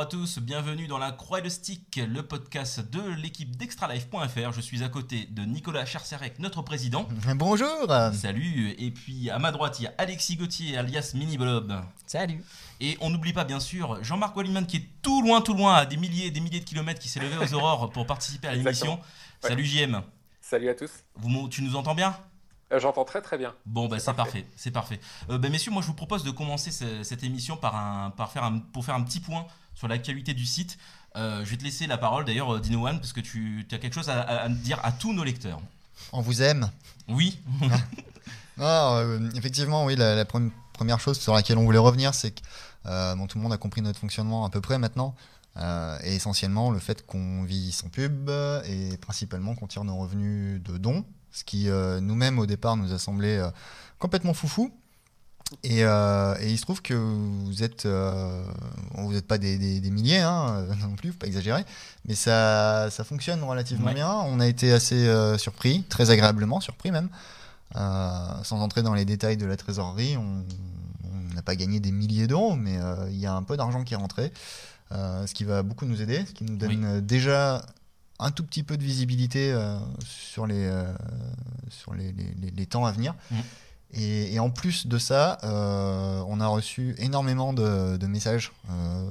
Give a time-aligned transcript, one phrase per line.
[0.00, 4.50] Bonjour à tous, bienvenue dans la Croix et le Stick, le podcast de l'équipe d'extralife.fr.
[4.50, 7.06] Je suis à côté de Nicolas Cherserec, notre président.
[7.36, 11.78] Bonjour Salut, et puis à ma droite, il y a Alexis Gauthier, alias Mini Blob.
[12.06, 12.42] Salut
[12.80, 15.84] Et on n'oublie pas, bien sûr, Jean-Marc Walliman qui est tout loin, tout loin, à
[15.84, 18.54] des milliers et des milliers de kilomètres, qui s'est levé aux aurores pour participer à
[18.54, 18.98] l'émission.
[19.42, 20.00] Salut JM.
[20.40, 20.90] Salut à tous.
[21.16, 22.16] Vous, tu nous entends bien?
[22.72, 23.54] Euh, J'entends très très bien.
[23.66, 24.46] Bon, bah, c'est parfait.
[24.56, 24.98] c'est parfait.
[25.28, 28.44] Euh, bah, messieurs, moi je vous propose de commencer cette émission par un, par faire
[28.44, 29.46] un, pour faire un petit point
[29.80, 30.78] sur la qualité du site.
[31.16, 33.94] Euh, je vais te laisser la parole d'ailleurs, Dino One, parce que tu as quelque
[33.94, 35.60] chose à, dire à tous nos lecteurs.
[36.12, 36.70] On vous aime
[37.08, 37.38] Oui.
[38.62, 39.02] Ah,
[39.36, 43.42] effectivement, oui, la, première chose sur laquelle on voulait revenir, c'est que bon, tout le
[43.42, 45.14] monde a compris notre fonctionnement à peu près maintenant.
[46.04, 48.28] et essentiellement le fait qu'on vit sans pub
[48.66, 52.92] et principalement qu'on tire nos revenus de dons ce qui euh, nous-mêmes au départ nous
[52.92, 53.50] a semblé euh,
[53.98, 54.72] complètement foufou.
[55.62, 60.18] Et, euh, et, il se trouve que vous êtes, vous n'êtes pas des, des, milliers
[60.18, 61.64] hein, non plus, faut pas exagérer,
[62.06, 64.10] mais ça, ça fonctionne relativement bien.
[64.10, 67.08] On a été assez surpris, très agréablement surpris même.
[67.74, 70.44] sans entrer dans les détails de la trésorerie, on
[71.34, 72.78] n'a pas gagné des milliers d'euros, mais
[73.10, 74.32] il y a un peu d'argent qui est rentré,
[74.92, 77.62] ce qui va beaucoup nous aider, ce qui nous donne déjà
[78.20, 80.92] un tout petit peu de visibilité euh, sur, les, euh,
[81.70, 83.14] sur les, les, temps à venir.
[83.30, 83.36] Mm.
[83.94, 88.52] Et, en plus de ça, euh, on a reçu énormément de, de messages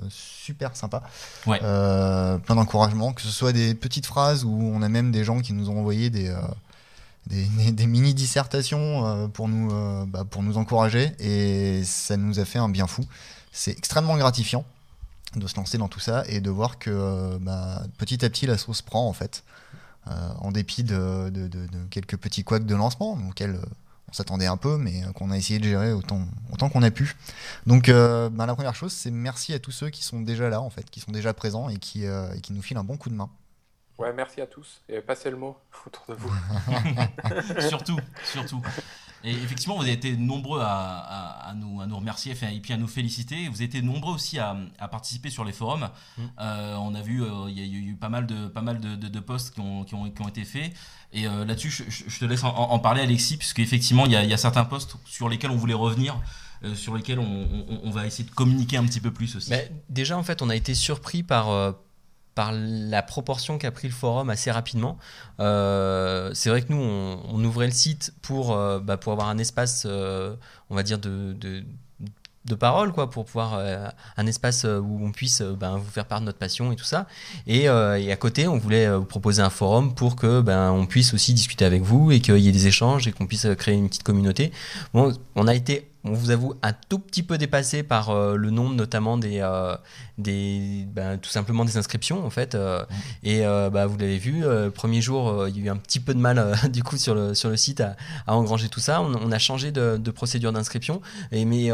[0.09, 1.03] super sympas,
[1.43, 5.53] plein d'encouragements, que ce soit des petites phrases où on a même des gens qui
[5.53, 6.33] nous ont envoyé des,
[7.27, 9.69] des, des, mini dissertations pour, nous,
[10.07, 13.03] bah, pour nous encourager, et ça nous a fait un bien fou.
[13.51, 14.63] C'est extrêmement gratifiant
[15.35, 18.47] de se lancer dans tout ça et de voir que euh, bah, petit à petit
[18.47, 19.43] la sauce prend en fait,
[20.07, 21.31] euh, en dépit de,
[21.89, 23.65] quelques petits couacs de lancement auxquels euh,
[24.09, 26.21] on s'attendait un peu, mais qu'on a essayé de gérer autant,
[26.51, 27.15] autant qu'on a pu.
[27.65, 30.69] Donc bah, la première chose, c'est merci à tous ceux qui sont déjà là en
[30.69, 33.15] fait, qui sont déjà présents et qui, et qui nous filent un bon coup de
[33.15, 33.29] main.
[33.99, 36.31] Ouais, merci à tous et passez le mot autour de vous.
[37.69, 38.61] surtout, surtout.
[39.23, 42.87] Et effectivement, vous avez été nombreux à, nous, à nous remercier et puis à nous
[42.87, 43.47] féliciter.
[43.49, 44.55] Vous avez été nombreux aussi à,
[44.89, 45.89] participer sur les forums.
[46.17, 46.21] Mmh.
[46.39, 48.95] Euh, on a vu, euh, il y, a eu pas mal de, pas mal de,
[48.95, 50.73] de, posts qui ont, qui, ont, qui ont, été faits.
[51.11, 54.29] Et euh, là-dessus, je, te laisse en, parler, Alexis, puisque effectivement, il y, a, il
[54.29, 56.19] y a certains posts sur lesquels on voulait revenir.
[56.75, 57.47] sur lesquels on,
[57.83, 59.49] on, va essayer de communiquer un petit peu plus aussi.
[59.49, 61.73] Mais déjà, en fait, on a été surpris par,
[62.35, 64.97] par la proportion qu'a pris le forum assez rapidement.
[65.39, 69.37] Euh, c'est vrai que nous, on, ouvrait le site pour, euh, bah, pour avoir un
[69.37, 70.35] espace, euh,
[70.69, 71.63] on va dire, de, de,
[72.55, 73.59] parole, quoi, pour pouvoir
[74.17, 77.07] un espace où on puisse ben, vous faire part de notre passion et tout ça.
[77.47, 81.13] Et, et, à côté, on voulait vous proposer un forum pour que ben, on puisse
[81.13, 83.89] aussi discuter avec vous et qu'il y ait des échanges et qu'on puisse créer une
[83.89, 84.51] petite communauté.
[84.93, 88.51] Bon, on a été on vous avoue un tout petit peu dépassé par euh, le
[88.51, 89.75] nombre notamment des, euh,
[90.17, 92.85] des ben, tout simplement des inscriptions en fait euh,
[93.23, 96.13] et bah, vous l'avez vu le premier jour il y a eu un petit peu
[96.13, 97.95] de mal du coup sur le, sur le site à,
[98.27, 101.69] engranger tout ça on, a changé de, de procédure d'inscription mais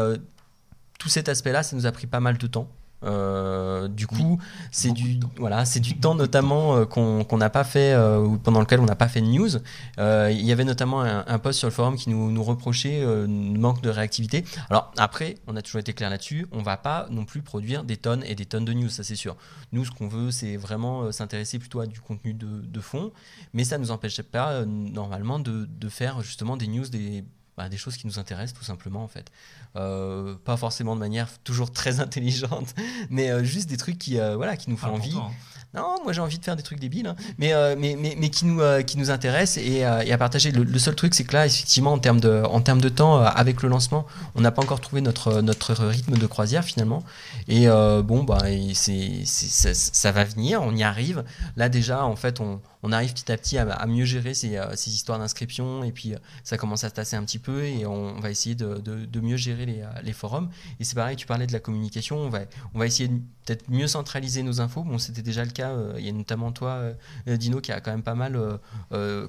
[0.98, 2.68] tout cet aspect là ça nous a pris pas mal de temps
[3.04, 4.40] euh, du coup,
[4.70, 8.60] c'est du voilà, c'est du temps notamment euh, qu'on n'a pas fait euh, ou pendant
[8.60, 9.56] lequel on n'a pas fait de news.
[9.98, 13.90] Il y avait notamment un, post sur le forum qui nous, nous reprochait manque de
[13.90, 14.44] réactivité.
[14.70, 16.46] Alors après, on a toujours été clair là-dessus.
[16.52, 19.16] On va pas non plus produire des tonnes et des tonnes de news, ça c'est
[19.16, 19.36] sûr.
[19.72, 23.12] Nous, ce qu'on veut, c'est vraiment s'intéresser plutôt à du contenu de, de, fond,
[23.52, 27.24] mais ça nous empêche pas normalement de, de faire justement des news des
[27.56, 29.32] bah, des choses qui nous intéressent tout simplement en fait.
[29.76, 32.74] Euh, pas forcément de manière toujours très intelligente,
[33.10, 35.16] mais euh, juste des trucs qui, euh, voilà, qui nous font envie.
[35.16, 35.30] Hein.
[35.74, 37.16] Non, moi j'ai envie de faire des trucs débiles, hein.
[37.36, 40.50] mais, mais, mais, mais, qui, nous, qui nous intéressent et, à partager.
[40.50, 43.62] Le, seul truc, c'est que là, effectivement, en termes de, en termes de temps, avec
[43.62, 44.06] le lancement,
[44.36, 47.02] on n'a pas encore trouvé notre, notre rythme de croisière finalement.
[47.48, 48.38] Et bon, bah,
[48.72, 51.24] ça, ça va venir, on y arrive.
[51.56, 54.72] Là déjà, en fait, on on arrive petit à petit à, mieux gérer ces, euh,
[54.74, 58.20] histoires d'inscription et puis euh, ça commence à se tasser un petit peu et on,
[58.20, 60.50] va essayer de, mieux gérer euh, les, forums.
[60.78, 63.08] Et c'est pareil, tu parlais de la communication, on va, essayer
[63.44, 64.84] peut-être mieux centraliser nos infos.
[64.84, 66.80] Bon, c'était déjà le cas, il y a notamment toi,
[67.26, 68.38] Dino, qui a quand même pas mal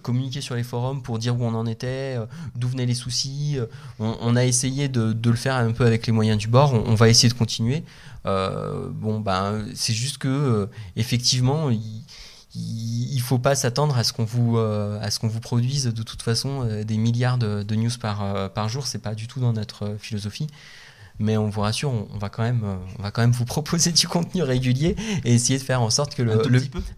[0.01, 2.17] communiqué sur les forums pour dire où on en était,
[2.55, 3.57] d'où venaient les soucis.
[3.99, 7.09] On, a essayé de, le faire un peu avec les moyens du bord, on, va
[7.09, 7.83] essayer de continuer.
[8.25, 11.69] bon, ben, c'est juste que, effectivement,
[12.57, 16.03] il faut pas s'attendre à ce qu'on vous euh, à ce qu'on vous produise de
[16.03, 18.87] toute façon euh, des milliards de, news par euh, par jour.
[18.87, 20.47] C'est pas du tout dans notre philosophie.
[21.19, 23.91] Mais on vous rassure, on, va quand même, euh, on va quand même vous proposer
[23.91, 24.95] du contenu régulier
[25.25, 26.39] et essayer de faire en sorte que le,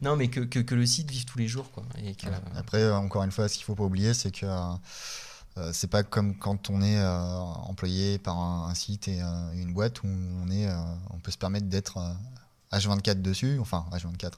[0.02, 1.84] non mais que, que, que le site vive tous les jours quoi.
[2.04, 5.72] Et que, Après, euh, encore une fois, ce qu'il faut pas oublier, c'est que euh,
[5.74, 9.74] c'est pas comme quand on est euh, employé par un, un site et euh, une
[9.74, 10.76] boîte où on est, euh,
[11.12, 14.30] on peut se permettre d'être euh, H24 dessus, enfin H24, euh,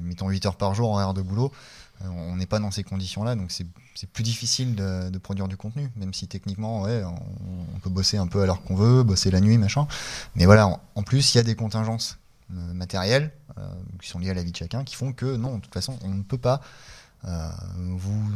[0.00, 1.52] mettons 8 heures par jour en heure de boulot.
[2.02, 3.66] Euh, on n'est pas dans ces conditions-là, donc c'est
[4.12, 8.42] plus difficile de, produire du contenu, même si techniquement, ouais, on, peut bosser un peu
[8.42, 9.86] à l'heure qu'on veut, bosser la nuit, machin.
[10.34, 12.18] Mais voilà, en, plus, il y a des contingences
[12.52, 13.68] euh, matérielles euh,
[14.02, 15.98] qui sont liées à la vie de chacun, qui font que non, de toute façon,
[16.02, 16.60] on ne peut pas
[17.24, 17.48] euh,
[17.96, 18.30] vous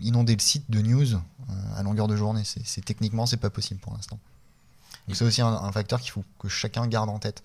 [0.00, 1.18] inonder le site de news euh,
[1.76, 2.42] à longueur de journée.
[2.44, 4.18] C'est techniquement, c'est pas possible pour l'instant.
[5.06, 7.42] Donc c'est aussi un facteur qu'il faut que chacun garde en tête.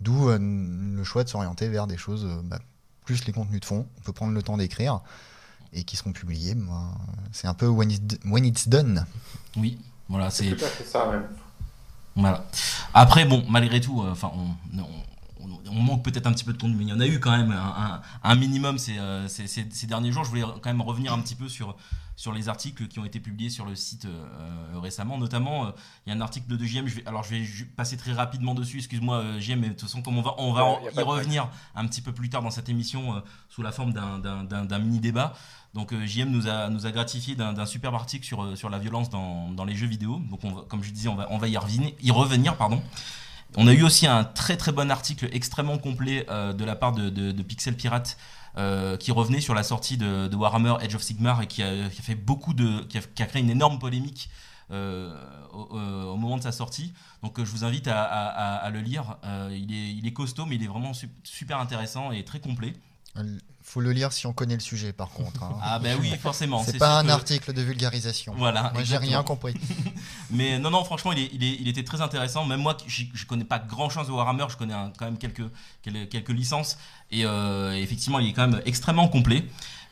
[0.00, 2.58] D'où euh, le choix de s'orienter vers des choses, euh, bah,
[3.04, 3.86] plus les contenus de fond.
[3.98, 5.00] On peut prendre le temps d'écrire
[5.72, 6.56] et qui seront publiés.
[7.32, 9.04] C'est un peu when, it- when it's done.
[9.56, 9.78] Oui,
[10.08, 10.56] voilà, C'est c'est.
[10.56, 11.26] tout à fait ça, même.
[12.16, 12.44] Voilà.
[12.94, 14.86] Après, bon, malgré tout, euh, enfin, on, on-
[15.70, 17.36] on manque peut-être un petit peu de contenu, mais il y en a eu quand
[17.36, 20.24] même un, un- un minimum ces, euh, ces- ces- ces derniers jours.
[20.24, 21.76] Je voulais quand même revenir un petit peu sur,
[22.18, 25.18] sur les articles qui ont été publiés sur le site euh, récemment.
[25.18, 25.70] Notamment, euh,
[26.04, 26.88] il y a un article de JM.
[26.88, 28.78] Je vais, alors, je vais passer très rapidement dessus.
[28.78, 30.52] Excuse-moi, euh, JM, mais de toute façon, comme on va, on
[30.90, 34.78] y revenir un petit peu plus tard dans cette émission euh, sous la forme d'un-
[34.80, 35.32] mini-débat.
[35.74, 38.80] Donc euh, JM nous a, nous a gratifié d'un superbe article sur, euh, sur la
[38.80, 40.20] violence dans, dans les jeux vidéo.
[40.28, 41.92] Donc on va- comme je disais, on va, on va y revenir.
[42.02, 42.82] Y revenir pardon.
[43.56, 46.92] On a eu aussi un très très bon article extrêmement complet euh, de la part
[46.92, 48.16] de, de- de Pixel Pirate
[48.58, 52.14] euh, qui revenait sur la sortie de, Warhammer Edge of Sigmar et qui a, fait
[52.16, 54.28] beaucoup de, qui a, créé une énorme polémique
[54.70, 55.14] euh,
[55.52, 56.92] au, au- moment de sa sortie.
[57.22, 59.16] Donc euh, je vous invite à, le lire.
[59.24, 62.74] Euh, il, est, costaud, mais il est vraiment su- super intéressant et très complet.
[63.68, 65.42] Faut le lire si on connaît le sujet, par contre.
[65.42, 65.58] hein.
[65.62, 66.62] Ah ben oui, forcément.
[66.64, 68.34] c'est pas un que- article de vulgarisation.
[68.36, 68.70] Voilà.
[68.74, 69.54] Moi, j'ai rien compris.
[70.30, 72.44] Mais non, non, franchement, il, est- il, est- il était très intéressant.
[72.46, 75.18] Même moi, je, je connais pas grand chose de Warhammer, je connais un- quand même
[75.18, 75.42] quelques,
[75.82, 76.78] quelques, quelques licences.
[77.10, 79.44] Et euh, effectivement, il est quand même extrêmement complet.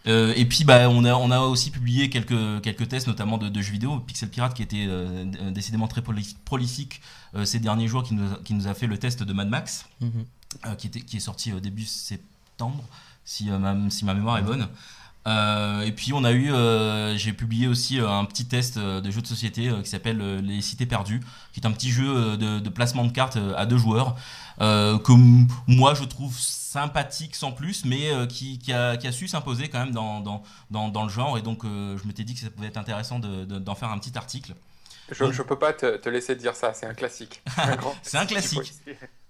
[0.06, 3.48] Euh, et puis, bah, on, a, on a aussi publié quelques, quelques tests, notamment de,
[3.48, 3.98] de jeux vidéo.
[4.00, 7.00] Pixel Pirate, qui était euh, décidément très proli- prolifique
[7.44, 9.84] ces derniers jours, qui nous, a, qui nous a fait le test de Mad Max,
[10.00, 10.24] Mhm.
[10.64, 12.82] euh, qui, était, qui est sorti au début septembre,
[13.26, 14.66] si, euh, ma, si ma mémoire est bonne.
[15.26, 19.20] Euh, et puis on a eu, euh, j'ai publié aussi un petit test de jeu
[19.20, 21.20] de société qui s'appelle Les Cités Perdues,
[21.52, 24.14] qui est un petit jeu de, de placement de cartes à deux joueurs,
[24.60, 25.10] euh, que
[25.66, 29.80] moi je trouve sympathique sans plus, mais qui, qui a, qui a su s'imposer quand
[29.80, 31.36] même dans, dans, dans, dans le genre.
[31.38, 33.98] Et donc je m'étais dit que ça pouvait être intéressant de- de- d'en faire un
[33.98, 34.54] petit article.
[35.10, 37.42] Je, je peux pas te, te laisser dire ça, c'est un classique.
[38.02, 38.72] C'est un classique.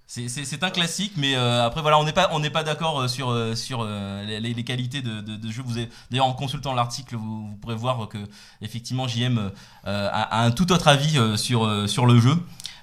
[0.09, 3.09] C'est- un classique, mais euh, après voilà, on n'est pas on n'est pas d'accord euh,
[3.09, 5.63] sur euh, sur les, qualités de, jeu.
[5.65, 5.75] Vous
[6.11, 8.19] d'ailleurs en consultant l'article, vous, vous pourrez voir que
[8.63, 9.51] effectivement JM
[9.85, 12.37] a, un tout autre avis sur sur le jeu.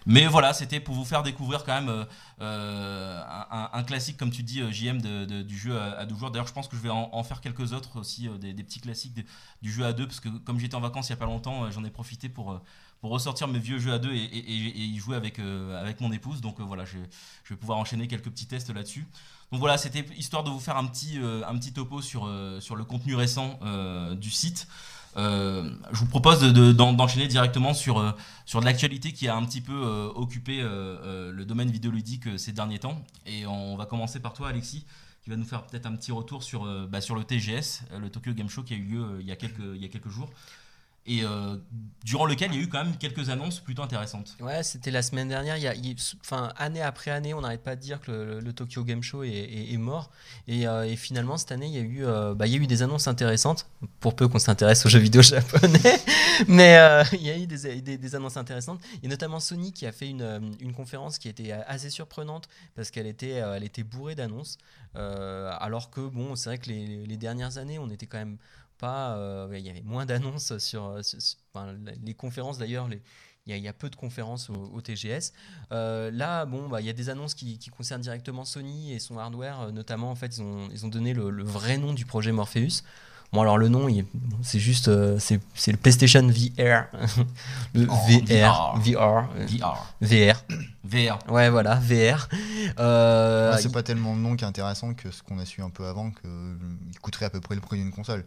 [0.06, 2.06] Mais voilà, c'était pour vous faire découvrir quand même
[2.42, 5.00] un, classique, comme tu dis, JM,
[5.46, 6.30] du jeu à, à deux joueurs.
[6.30, 9.26] D'ailleurs, je pense que je vais en, faire quelques autres aussi, des, petits classiques
[9.62, 11.72] du jeu à deux, parce que comme j'étais en vacances il y a pas longtemps,
[11.72, 12.60] j'en ai profité pour,
[13.04, 16.40] pour ressortir mes vieux jeux à deux et, y jouer avec, euh, avec mon épouse.
[16.40, 16.96] Donc euh, voilà, je,
[17.50, 19.06] vais pouvoir enchaîner quelques petits tests là-dessus.
[19.52, 22.78] Donc voilà, c'était histoire de vous faire un petit, euh, un petit topo sur, sur
[22.78, 23.60] le contenu récent
[24.16, 24.70] du site.
[25.18, 28.16] Je vous propose de- de- d'en- d'enchaîner directement sur,
[28.46, 29.84] sur de l'actualité qui a un petit peu
[30.16, 33.04] occupé le domaine vidéoludique ces derniers temps.
[33.26, 34.86] Et on va commencer par toi, Alexis,
[35.26, 38.32] qui va nous faire peut-être un petit retour sur, bah, sur le TGS, le Tokyo
[38.32, 40.30] Game Show qui a eu lieu il, y a quelques, il y a quelques jours.
[41.06, 41.58] Et euh,
[42.06, 44.38] durant lequel il y a eu quand même quelques annonces plutôt intéressantes.
[44.40, 45.58] Ouais, c'était la semaine dernière.
[45.58, 48.86] Il y a, enfin, année après année, on n'arrête pas de dire que le, Tokyo
[48.86, 50.12] Game Show est, mort.
[50.48, 52.60] Et, euh, et finalement, cette année, il y, a eu, euh, bah, il y a
[52.60, 53.68] eu des annonces intéressantes,
[54.00, 56.00] pour peu qu'on s'intéresse aux jeux vidéo japonais.
[56.48, 56.78] Mais
[57.14, 58.80] il y a eu des, des- des annonces intéressantes.
[59.04, 63.08] A notamment Sony qui a fait une, une conférence qui était assez surprenante parce qu'elle
[63.08, 64.58] était, elle était bourrée d'annonces.
[64.96, 68.38] Alors que, bon, c'est vrai que les, les dernières années, on était quand même
[68.84, 69.16] pas.
[69.18, 71.74] euh, il y avait moins d'annonces sur, euh, sur- sur- enfin,
[72.04, 72.88] les conférences d'ailleurs.
[72.90, 73.02] Les,
[73.46, 75.34] il y, y a peu de conférences au, au TGS.
[75.72, 79.00] Euh, là, bon, bah, il y a des annonces qui, qui concernent directement Sony et
[79.00, 79.60] son hardware.
[79.62, 82.32] Euh, Notamment, en fait, ils ont, ils ont donné le, le vrai nom du projet
[82.32, 82.84] Morpheus.
[83.34, 83.88] Bon, alors le nom,
[84.44, 86.86] c'est juste, euh, c'est le PlayStation VR,
[87.74, 89.96] le Oh, VR, VR, euh, VR.
[90.02, 90.44] VR.
[90.84, 91.18] VR.
[91.32, 92.30] Ouais, voilà, VR.
[92.80, 95.62] Euh, Ouais, c'est pas tellement le nom qui est intéressant que ce qu'on a su
[95.64, 98.24] un peu avant, qu'il coûterait à peu près le prix d'une console.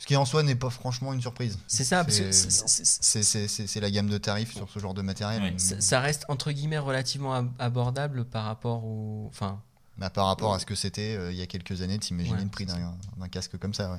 [0.00, 1.58] Ce qui en soi n'est pas franchement une surprise.
[1.68, 5.42] C'est ça, parce que C'est- la gamme de tarifs sur ce genre de matériel.
[5.42, 9.26] Ouais, ça ça reste entre guillemets relativement ab- abordable par rapport au.
[9.28, 9.60] Enfin,
[9.98, 12.36] Bah, par rapport à ce que c'était euh, il y a quelques années, de s'imaginer
[12.38, 12.42] Ouais.
[12.42, 12.94] le prix d'un
[13.30, 13.98] casque comme ça.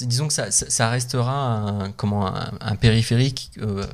[0.00, 3.52] Disons que ça, ça, ça restera un, comment, un, un périphérique.
[3.58, 3.86] euh,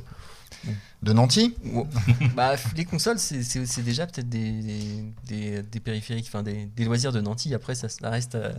[1.03, 1.85] De Nancy Ou-
[2.35, 7.19] bah, les consoles, c'est- déjà peut-être des, des, des périphériques, enfin des, des loisirs de
[7.21, 7.53] Nanty.
[7.53, 8.35] Après, ça, ça reste.
[8.35, 8.53] euh,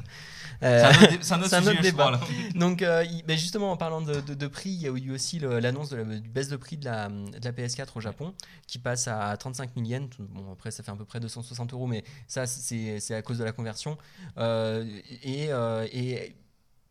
[0.61, 2.13] C'est un autre, un un débat.
[2.19, 2.29] crois.
[2.55, 5.11] Donc, euh, il- ben justement, en parlant de, de- de prix, il y a eu
[5.11, 8.35] aussi l'annonce de la du baisse de prix de la, de la PS4 au Japon,
[8.67, 10.11] qui passe à 35 000 yens.
[10.19, 13.39] Bon, après, ça fait à peu près 260 euros, mais ça, c'est c'est à cause
[13.39, 13.97] de la conversion.
[14.39, 14.85] Euh,
[15.23, 16.37] et euh, et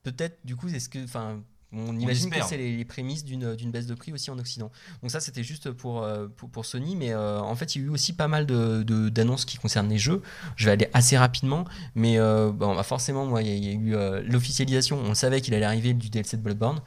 [0.04, 1.04] peut-être, du coup, est-ce que.
[1.04, 1.42] Enfin,
[1.76, 4.72] on imagine que c'est les, les prémices d'une baisse de prix aussi en Occident.
[5.02, 7.84] Donc ça, c'était juste pour, euh, pour, pour Sony, mais euh, en fait, il y
[7.86, 10.22] a eu aussi pas mal de- de- d'annonces qui concernent les jeux.
[10.56, 11.66] Je vais aller assez rapidement,
[11.96, 14.98] mais euh, bon, bah, forcément, moi, il y, a- il y a eu euh, l'officialisation.
[14.98, 16.80] On savait qu'il allait arriver du DLC de Bloodborne,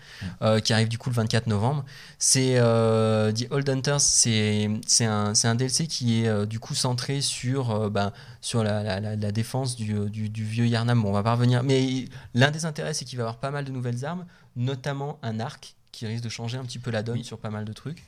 [0.64, 1.84] qui arrive du coup le 24 novembre.
[2.18, 4.68] C'est The Old Hunters, c'est
[5.04, 9.32] un, un DLC qui est du coup centré sur, bah, sur la, la- la- la
[9.32, 11.02] défense du, du, du vieux Yarnam.
[11.02, 13.50] Bon, on va pas revenir, mais l'un des intérêts, c'est qu'il va y avoir pas
[13.50, 14.24] mal de nouvelles armes,
[14.56, 17.64] notamment un arc qui risque de changer un petit peu la donne sur pas mal
[17.64, 18.02] de trucs.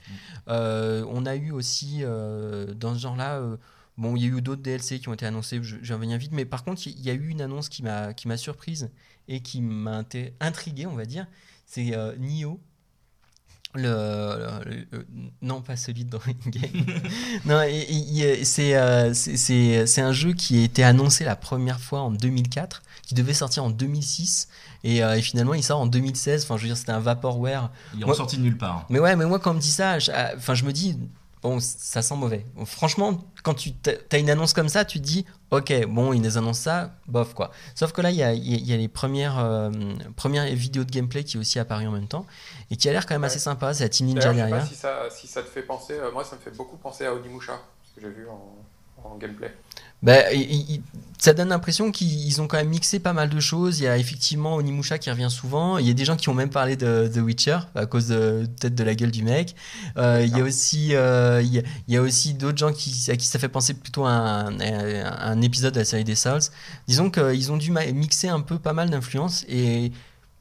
[0.49, 3.37] Euh, on a eu aussi euh, dans ce genre-là.
[3.39, 3.57] euh,
[3.97, 6.19] Bon, il y a eu d'autres DLC qui ont été annoncés, je, je vais revenir
[6.19, 8.91] vite, mais par contre, il y a eu une annonce qui m'a surprise
[9.27, 10.05] et qui m'a
[10.41, 11.27] intrigué, on va dire.
[11.67, 12.61] C'est Nioh.
[13.83, 15.07] Le, le- le-
[15.43, 16.85] non, pas celui de Drawing Game.
[17.45, 17.61] non,
[18.43, 22.11] c'est euh, c'est- c'est c'est un jeu qui a été annoncé la première fois en
[22.11, 24.49] 2004, qui devait sortir en 2006,
[24.85, 26.45] et, euh, et finalement il sort en 2016.
[26.45, 28.87] Enfin, je veux dire, c'était un vaporware Il est ressorti de nulle part.
[28.91, 30.99] mais ouais, mais moi, quand on me dit ça, je, ah, enfin, je me dis,
[31.43, 32.45] bon, ça sent mauvais.
[32.65, 33.73] Franchement, quand tu
[34.13, 37.35] as une annonce comme ça, tu te dis, ok, bon, ils nous annoncent ça, bof,
[37.35, 37.51] quoi.
[37.75, 39.71] Sauf que là, il y a, y les premières, euh,
[40.17, 42.27] premières vidéos de gameplay qui est aussi apparu en même temps
[42.71, 43.27] et qui a l'air quand même Ouais.
[43.29, 43.73] assez sympa.
[43.75, 44.59] C'est la Team Ninja je sais derrière.
[44.61, 47.07] pas si ça, si ça te fait penser, euh, moi ça me fait beaucoup penser
[47.07, 49.55] à Onimusha, ce que j'ai vu en, en gameplay.
[50.03, 50.41] Bah, il-
[50.71, 50.83] il-
[51.21, 53.81] ça donne l'impression qu'ils ont quand même mixé pas mal de choses.
[53.81, 55.79] Il y a effectivement Onimusha qui revient souvent.
[55.79, 58.47] Il y a des gens qui ont même parlé de The Witcher à cause de
[58.61, 59.57] peut-être de la gueule du mec.
[59.97, 62.73] Euh, il y a aussi, euh, il y a, il y a aussi d'autres gens
[62.73, 66.05] qui, à qui ça fait penser plutôt à un, à un épisode de la série
[66.05, 66.39] des Souls.
[66.87, 69.91] Disons qu'ils ont dû mixer un peu pas mal d'influences et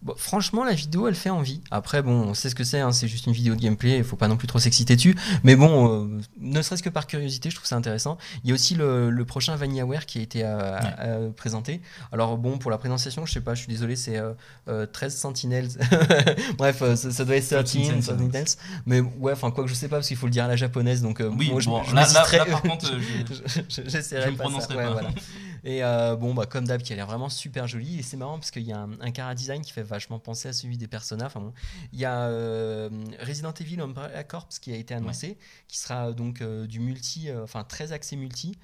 [0.04, 1.60] Bon, franchement, la vidéo, elle fait envie.
[1.72, 4.04] Après, bon, on sait ce que c'est, hein, c'est juste une vidéo de gameplay, il
[4.04, 5.16] faut pas non plus trop s'exciter dessus.
[5.44, 8.18] Mais bon, euh, ne serait-ce que par curiosité, je trouve ça intéressant.
[8.44, 11.82] Il y a aussi le, le prochain VanillaWare qui a été euh, euh, présenté.
[12.12, 14.34] Alors bon, pour la présentation, je sais pas, je suis désolé, c'est euh,
[14.70, 15.70] euh, 13 Sentinels.
[16.58, 18.04] Bref, ça, ça doit être 13 Sentinels.
[18.04, 18.46] Sentinels.
[18.86, 20.56] Mais ouais, enfin, quoi que je sais pas, parce qu'il faut le dire à la
[20.56, 21.02] japonaise.
[21.02, 23.90] Donc, Oui, moi, je, bon, je là- là- m'hésiterais- là, par contre, je- je- je-
[23.90, 24.32] je pas ça.
[24.38, 24.92] prononcerai Ouais, pas.
[24.94, 25.10] voilà.
[25.68, 28.00] Et euh, bon, bah, comme d'hab, qui a l'air vraiment super joli.
[28.00, 30.48] Et c'est marrant parce qu'il y a un, un cara design qui fait vachement penser
[30.48, 31.26] à celui des Persona.
[31.26, 31.54] Enfin, bon.
[31.92, 36.42] Il y a euh, Resident Evil Umbrella Corps qui a été annoncé, qui sera donc
[36.42, 38.58] euh, du multi, enfin très axé multi.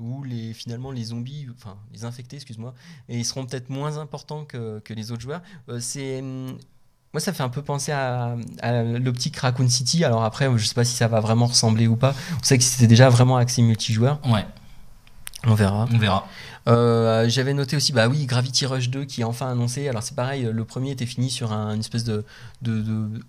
[0.00, 2.74] où les, finalement les zombies, enfin les infectés, excuse-moi,
[3.08, 5.42] et ils seront peut-être moins importants que, que les autres joueurs.
[5.68, 6.58] Euh, c'est hum,
[7.14, 10.04] moi, ça fait un peu penser à, à l'optique Raccoon City.
[10.04, 12.14] Alors après, je sais pas si ça va vraiment ressembler ou pas.
[12.38, 14.20] On sait que c'était déjà vraiment axé multijoueur.
[14.28, 14.44] Ouais,
[15.46, 15.86] On verra.
[15.92, 16.26] on verra.
[16.68, 19.88] Euh, J'avais noté aussi, bah oui, Gravity Rush 2 qui est enfin annoncé.
[19.88, 22.24] Alors c'est pareil, le premier était fini sur un- une espèce de,
[22.62, 23.22] de, de-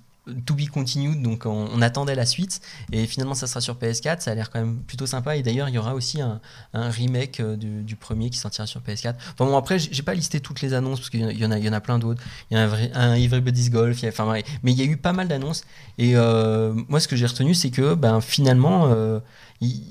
[0.46, 2.62] to be continued, donc on, on attendait la suite.
[2.92, 4.20] Et finalement, ça sera sur PS4.
[4.22, 5.36] Ça a l'air quand même plutôt sympa.
[5.38, 6.39] Et d'ailleurs, il y aura aussi un,
[6.74, 9.13] un remake euh, du, du premier qui sortira sur PS4.
[9.34, 11.63] Enfin bon, après, j'ai pas listé toutes les annonces parce qu'il y en a- il
[11.66, 12.22] y en a, plein d'autres.
[12.51, 14.00] Il y a un, vrai, un Everybody's Golf.
[14.01, 14.44] il y a- Enfin, ouais.
[14.63, 15.63] mais il y a eu pas mal d'annonces.
[15.98, 19.20] Et euh, moi, ce que j'ai retenu, c'est que ben, finalement, euh,
[19.62, 19.82] il-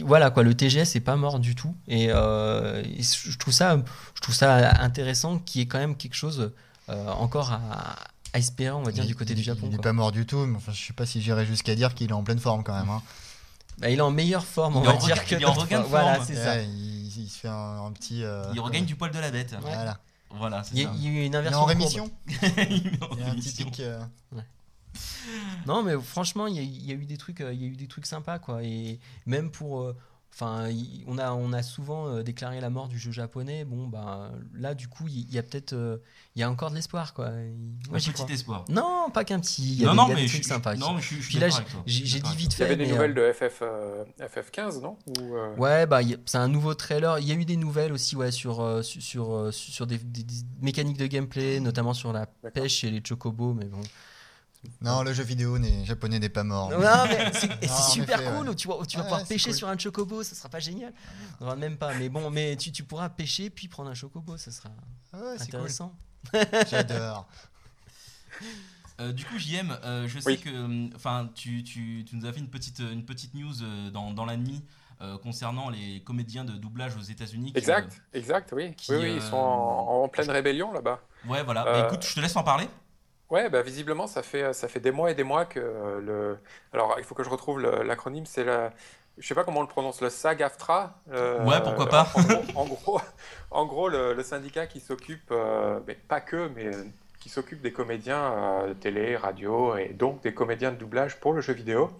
[0.00, 1.74] voilà quoi, le TGS est pas mort du tout.
[1.88, 3.76] Et, euh, et je trouve ça,
[4.14, 6.52] je trouve ça intéressant qu'il y ait quand même quelque chose
[6.88, 7.96] euh, encore à,
[8.32, 9.60] à espérer, on va dire, Il- du côté il- du Japon.
[9.64, 11.94] Il n'est pas mort du tout, mais enfin, je sais pas si j'irais jusqu'à dire
[11.94, 12.88] qu'il est en pleine forme quand même.
[12.88, 13.02] hein.
[13.78, 15.44] Bah, il est en meilleure forme, on Il va en dire regain- que il est
[15.44, 16.00] en d'autres regain de fois.
[16.02, 16.54] Voilà, c'est ça.
[16.54, 18.22] Ouais, il, il se fait un, un petit.
[18.22, 19.54] euh, Il regagne du poil de la bête.
[19.60, 19.98] Voilà.
[20.34, 20.94] Voilà, c'est Il y, a, ça.
[20.96, 21.60] il y a eu une Il est inversion.
[21.60, 22.10] en rémission.
[22.28, 23.64] Il est en Il y a un petit rémission.
[23.66, 23.80] pic.
[23.80, 24.00] euh,
[25.66, 27.64] Non, mais franchement, il y, a- il y a eu des trucs, euh, il y
[27.64, 28.62] a eu des trucs sympas, quoi.
[28.62, 29.96] Et même pour, euh,
[30.34, 30.68] enfin,
[31.06, 33.64] on a, on a souvent euh, déclaré la mort du jeu japonais.
[33.64, 35.98] Bon, bah là, du coup, il y, a peut-être, euh,
[36.34, 37.30] il y a encore de l'espoir, quoi.
[37.30, 37.38] Moi,
[37.92, 38.26] Un petit crois.
[38.30, 38.64] espoir.
[38.68, 39.62] Non, pas qu'un petit.
[39.62, 40.74] Il y a Non, des, non, a mais des trucs sympas.
[40.74, 41.48] non, mais je suis- je suis Puis là,
[41.86, 42.64] j'ai dit vite Il y fait.
[42.64, 44.98] avait des mais, euh, nouvelles de FF, euh, FF15, non?
[45.06, 47.18] Ou, euh, Ouais, bah, c'est un nouveau trailer.
[47.20, 50.34] Il y a eu des nouvelles aussi ouais, sur, sur, sur, sur des, des- des
[50.60, 53.80] mécaniques de gameplay, notamment sur la pêche et les chocobos, mais bon.
[54.80, 56.70] Non, le jeu vidéo n'est- japonais n'est pas mort.
[56.70, 58.44] Non, mais c'est Non, super effet, cool.
[58.46, 58.48] ouais.
[58.50, 59.58] où Tu vas, où tu vas Ouais, pouvoir pêcher cool.
[59.58, 60.92] sur un chocobo, ça sera pas génial.
[61.40, 61.94] Non, même pas.
[61.94, 64.70] Mais bon, mais tu, tu pourras pêcher puis prendre un chocobo, ça sera
[65.12, 65.54] Ah ouais, c'est cool.
[65.60, 65.94] intéressant.
[66.70, 67.26] J'adore.
[69.00, 70.38] Euh, du coup, JM, euh, je sais Oui.
[70.38, 73.90] que euh, enfin, tu, tu, tu nous as fait une petite, une petite news euh,
[73.90, 74.62] dans, dans la nuit
[75.00, 77.52] euh, concernant les comédiens de doublage aux États-Unis.
[77.52, 78.74] qui, Exact, exact, oui.
[78.76, 81.00] qui, oui, oui, euh, ils sont en, en pleine rébellion là-bas.
[81.26, 81.64] ouais, voilà.
[81.64, 82.68] Bah, écoute, je te laisse en parler.
[83.32, 86.38] Ouais, bah, visiblement, ça fait, ça fait des mois et des mois que le.
[86.74, 88.74] Alors, il faut que je retrouve l'acronyme, c'est la.
[89.16, 91.00] Je sais pas comment on le prononce, le SAG-AFTRA.
[91.10, 92.08] ouais, pourquoi pas.
[92.54, 93.00] En gros,
[93.50, 95.32] en gros, le, syndicat qui s'occupe,
[95.86, 96.72] mais pas que, mais
[97.20, 101.40] qui s'occupe des comédiens de télé, radio et donc des comédiens de doublage pour le
[101.40, 101.90] jeu vidéo.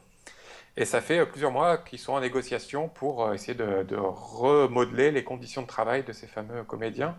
[0.76, 5.24] Et ça fait plusieurs mois qu'ils sont en négociation pour essayer de, de, remodeler les
[5.24, 7.16] conditions de travail de ces fameux comédiens.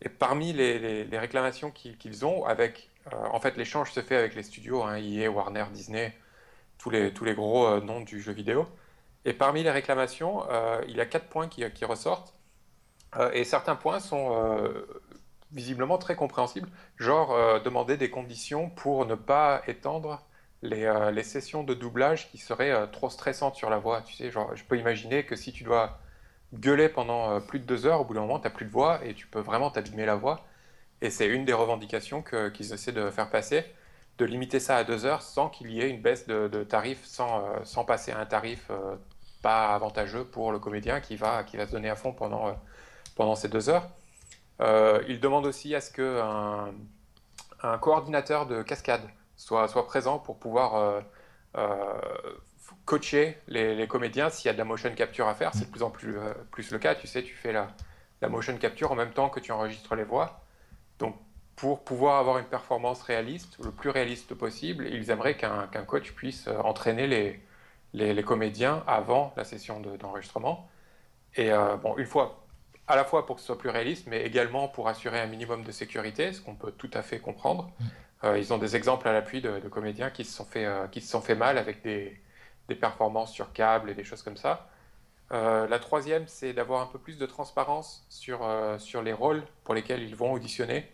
[0.00, 4.42] Et parmi les, les, réclamations qu'ils ont, avec, en fait, l'échange se fait avec les
[4.42, 6.16] studios, hein, EA, Warner, Disney,
[6.78, 8.66] tous les, gros noms du jeu vidéo.
[9.24, 10.44] Et parmi les réclamations,
[10.86, 12.34] il y a quatre points qui, ressortent.
[13.32, 14.72] et certains points sont
[15.52, 20.26] visiblement très compréhensibles, genre demander des conditions pour ne pas étendre
[20.64, 24.02] euh, les, sessions de doublage qui seraient euh, trop stressantes sur la voix.
[24.02, 25.98] Tu sais, genre, je peux imaginer que si tu dois
[26.54, 28.70] gueuler pendant euh, plus de deux heures, au bout d'un moment, tu n'as plus de
[28.70, 30.44] voix et tu peux vraiment t'abîmer la voix.
[31.02, 33.64] Et c'est une des revendications qu'ils essaient de faire passer,
[34.18, 37.44] de limiter ça à deux heures sans qu'il y ait une baisse de, tarif, sans,
[37.64, 38.70] sans, passer à un tarif
[39.42, 42.56] pas avantageux pour le comédien qui va, qui va se donner à fond pendant,
[43.14, 43.88] pendant ces deux heures.
[45.08, 46.72] ils demandent aussi à ce qu'un
[47.62, 49.02] un coordinateur de cascade
[49.36, 51.00] soit, soit présent pour pouvoir euh,
[51.56, 52.00] euh,
[52.84, 55.52] coacher les, comédiens s'il y a de la motion capture à faire.
[55.54, 56.94] C'est de plus en plus, euh, plus le cas.
[56.94, 57.68] Tu sais, tu fais la,
[58.20, 60.40] la motion capture en même temps que tu enregistres les voix.
[60.98, 61.16] Donc,
[61.56, 66.48] pour pouvoir avoir une performance réaliste, le plus réaliste possible, ils aimeraient qu'un coach puisse
[66.48, 67.40] entraîner les,
[67.94, 70.68] les, comédiens avant la session d'enregistrement.
[71.36, 71.50] et
[71.82, 72.46] bon, une fois,
[72.88, 75.64] à la fois pour que ce soit plus réaliste, mais également pour assurer un minimum
[75.64, 77.70] de sécurité, ce qu'on peut tout à fait comprendre.
[77.78, 77.84] Mm.
[78.24, 81.00] Euh, ils ont des exemples à l'appui de, comédiens qui se sont fait, euh, qui
[81.00, 82.18] se sont fait mal avec des,
[82.68, 84.68] des, performances sur câble et des choses comme ça.
[85.32, 89.74] Euh, la troisième, c'est d'avoir un peu plus de transparence sur, sur les rôles pour
[89.74, 90.90] lesquels ils vont auditionner.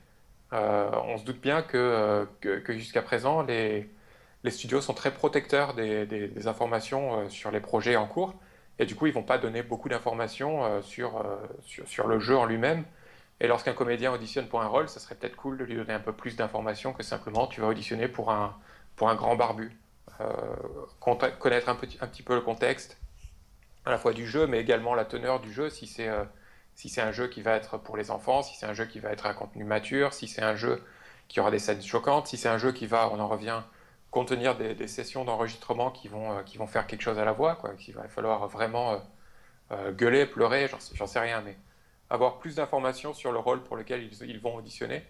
[0.52, 3.90] on se doute bien que, que, jusqu'à présent, les,
[4.44, 8.34] les, studios sont très protecteurs des, des, informations sur les projets en cours.
[8.78, 11.24] Et du coup, ils ne vont pas donner beaucoup d'informations sur,
[11.62, 12.84] sur, sur, le jeu en lui-même.
[13.40, 16.00] Et lorsqu'un comédien auditionne pour un rôle, ça serait peut-être cool de lui donner un
[16.00, 18.56] peu plus d'informations que simplement tu vas auditionner pour un,
[18.96, 19.76] pour un grand barbu.
[20.20, 20.30] Euh,
[21.00, 22.98] connaître un petit, un petit peu le contexte,
[23.84, 26.24] à la fois du jeu, mais également la teneur du jeu, si c'est euh,
[26.74, 28.98] si c'est un jeu qui va être pour les enfants, si c'est un jeu qui
[29.00, 30.82] va être un contenu mature, si c'est un jeu
[31.28, 33.62] qui aura des scènes choquantes, si c'est un jeu qui va, on en revient,
[34.10, 37.56] contenir des, sessions d'enregistrement qui vont, euh, qui vont faire quelque chose à la voix,
[37.56, 39.02] quoi, qu'il va falloir vraiment
[39.92, 41.56] gueuler, pleurer, j'en sais rien, mais
[42.12, 45.02] avoir plus d'informations sur le rôle pour lequel ils, vont auditionner.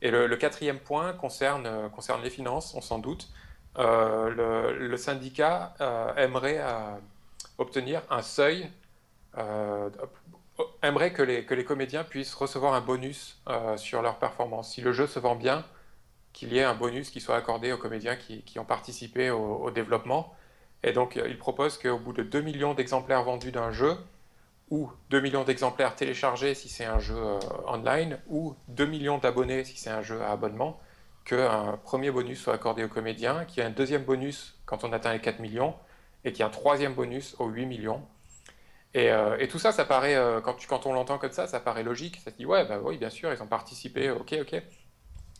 [0.00, 3.28] Et le, quatrième point concerne, euh, concerne les finances, on s'en doute.
[3.78, 6.60] Euh, le, syndicat euh, aimerait
[7.60, 8.68] obtenir un seuil,
[10.82, 13.40] aimerait que les, que les comédiens puissent recevoir un bonus
[13.76, 14.72] sur leur performance.
[14.72, 15.64] Si le jeu se vend bien,
[16.32, 19.70] qu'il y ait un bonus qui soit accordé aux comédiens qui, qui ont participé au,
[19.70, 20.34] développement.
[20.82, 23.96] Et donc, il propose qu'au bout de 2 millions d'exemplaires vendus d'un jeu,
[24.70, 29.64] ou 2 millions d'exemplaires téléchargés si c'est un jeu euh, online, ou 2 millions d'abonnés
[29.64, 30.80] si c'est un jeu à abonnement,
[31.24, 34.92] qu'un premier bonus soit accordé aux comédiens, qu'il y ait un deuxième bonus quand on
[34.92, 35.74] atteint les 4 millions,
[36.24, 38.02] et qu'il y ait un troisième bonus aux 8 millions.
[38.94, 41.46] Et, euh, et tout ça, ça paraît, euh, quand, tu, quand on l'entend comme ça,
[41.46, 42.20] ça paraît logique.
[42.24, 44.62] Ça te dit, ouais, bah oui, bien sûr, ils ont participé, ok, ok.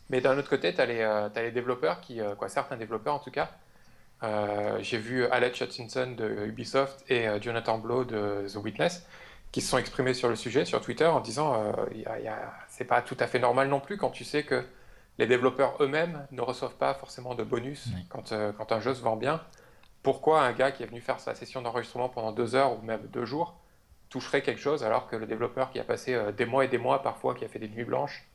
[0.09, 3.31] Mais d'un autre côté, tu as, as, les développeurs, qui, quoi, certains développeurs en tout
[3.31, 3.51] cas,
[4.81, 9.05] j'ai vu Alex Hutchinson de Ubisoft et Jonathan Blow de The Witness
[9.51, 11.71] qui se sont exprimés sur le sujet sur Twitter en disant euh,
[12.69, 14.63] c'est pas tout à fait normal non plus quand tu sais que
[15.17, 19.01] les développeurs eux-mêmes ne reçoivent pas forcément de bonus quand, euh, quand un jeu se
[19.01, 19.41] vend bien.
[20.03, 23.07] Pourquoi un gars qui est venu faire sa session d'enregistrement pendant deux heures ou même
[23.07, 23.55] deux jours
[24.09, 26.77] toucherait quelque chose alors que le développeur qui a passé euh, des mois et des
[26.77, 28.27] mois parfois, qui a fait des nuits blanches,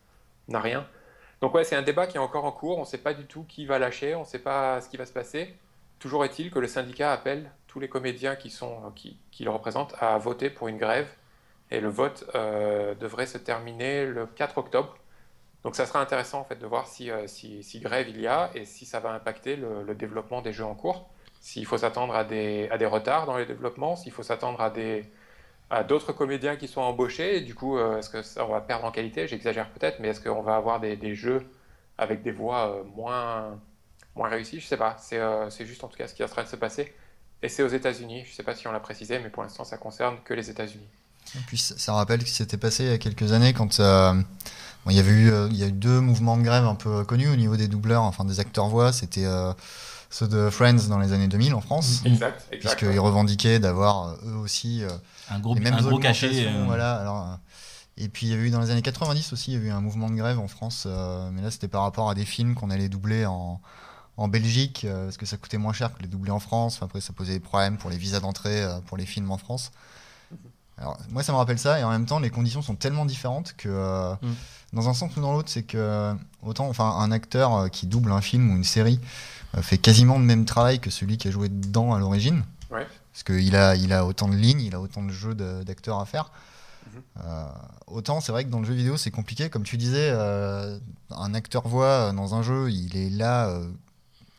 [0.49, 0.89] n'a rien
[1.41, 3.27] Donc ouais, c'est un débat qui est encore en cours, on ne sait pas du
[3.27, 5.55] tout qui va lâcher, on ne sait pas ce qui va se passer.
[5.99, 9.95] Toujours est-il que le syndicat appelle tous les comédiens qui, sont, qui, qui le représentent
[10.01, 11.09] à voter pour une grève.
[11.71, 14.97] Et le vote euh, devrait se terminer le 4 octobre.
[15.63, 18.51] Donc ça sera intéressant en fait de voir euh, si, si grève il y a
[18.55, 21.09] et si ça va impacter le, développement des jeux en cours.
[21.47, 24.61] S'il faut s'attendre à des, retards dans les développements, s'il faut s'attendre
[25.71, 27.37] à d'autres comédiens qui sont embauchés.
[27.37, 29.29] Et du coup, euh, est-ce que on va perdre en qualité?
[29.29, 31.47] J'exagère peut-être, mais est-ce qu'on va avoir des, jeux
[31.99, 33.61] avec des voix moins,
[34.17, 34.59] moins réussies?
[34.59, 34.97] Je sais pas.
[34.99, 36.93] C'est juste en tout cas ce qui est en train de se passer.
[37.43, 38.25] Et c'est aux États-Unis.
[38.25, 40.51] Je ne sais pas si on l'a précisé, mais pour l'instant, ça concerne que les
[40.51, 40.89] États-Unis.
[41.47, 44.21] Puis ça rappelle ce qui s'était passé il y a quelques années quand euh,
[44.89, 47.37] il y avait eu, euh, a eu deux mouvements de grève un peu connus au
[47.37, 48.93] niveau des doubleurs, enfin des acteurs voix.
[48.93, 49.53] C'était euh,
[50.11, 52.03] ceux de Friends dans les années 2000 en France.
[52.05, 52.47] Exact.
[52.51, 54.83] Puisqu'ils revendiquaient d'avoir eux aussi
[55.31, 56.49] un gros, les mêmes un gros cachet.
[56.67, 56.97] Voilà.
[56.97, 57.39] Alors,
[57.97, 59.71] Et puis il y avait eu dans les années 90 aussi, il y a eu
[59.71, 62.55] un mouvement de grève en France, euh, mais là c'était par rapport à des films
[62.55, 63.61] qu'on allait doubler en,
[64.19, 66.83] en Belgique, euh, parce que ça coûtait moins cher que les doubler en France.
[66.83, 69.73] après ça posait des problèmes pour les visas d'entrée euh, pour les films en France.
[70.79, 73.55] Alors, moi ça me rappelle ça, et en même temps les conditions sont tellement différentes
[73.57, 74.35] que mm.
[74.75, 78.21] dans un sens ou dans l'autre, c'est que autant enfin, un acteur qui double un
[78.21, 79.01] film ou une série
[79.63, 82.45] fait quasiment le même travail que celui qui a joué dedans à l'origine.
[82.71, 86.05] Parce qu'il a, il a autant de lignes, il a autant de jeux d'acteurs à
[86.05, 86.31] faire.
[87.25, 87.49] Euh,
[87.87, 90.79] autant c'est vrai que dans le jeu vidéo c'est compliqué, comme tu disais, euh,
[91.11, 93.69] un acteur voix dans un jeu, il est là euh,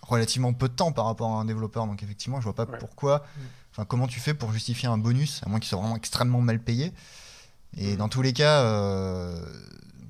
[0.02, 3.20] relativement peu de temps par rapport à un développeur, donc effectivement je vois pas pourquoi,
[3.20, 3.42] mm.
[3.72, 6.60] enfin comment tu fais pour justifier un bonus, à moins qu'il soit vraiment extrêmement mal
[6.60, 6.94] payé.
[7.78, 7.98] Et mm.
[7.98, 8.64] dans tous les cas,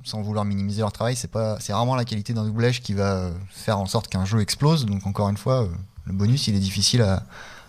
[0.08, 3.30] sans vouloir minimiser leur travail, c'est pas, c'est rarement la qualité d'un doublage qui va
[3.50, 4.86] faire en sorte qu'un jeu explose.
[4.86, 5.68] Donc encore une fois,
[6.06, 7.24] le bonus il est difficile à,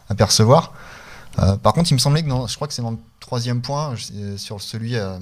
[0.09, 0.72] à percevoir.
[1.62, 2.98] par contre, il me semblait que je crois que c'est dans le
[3.29, 5.18] troisième point, euh, sur celui euh,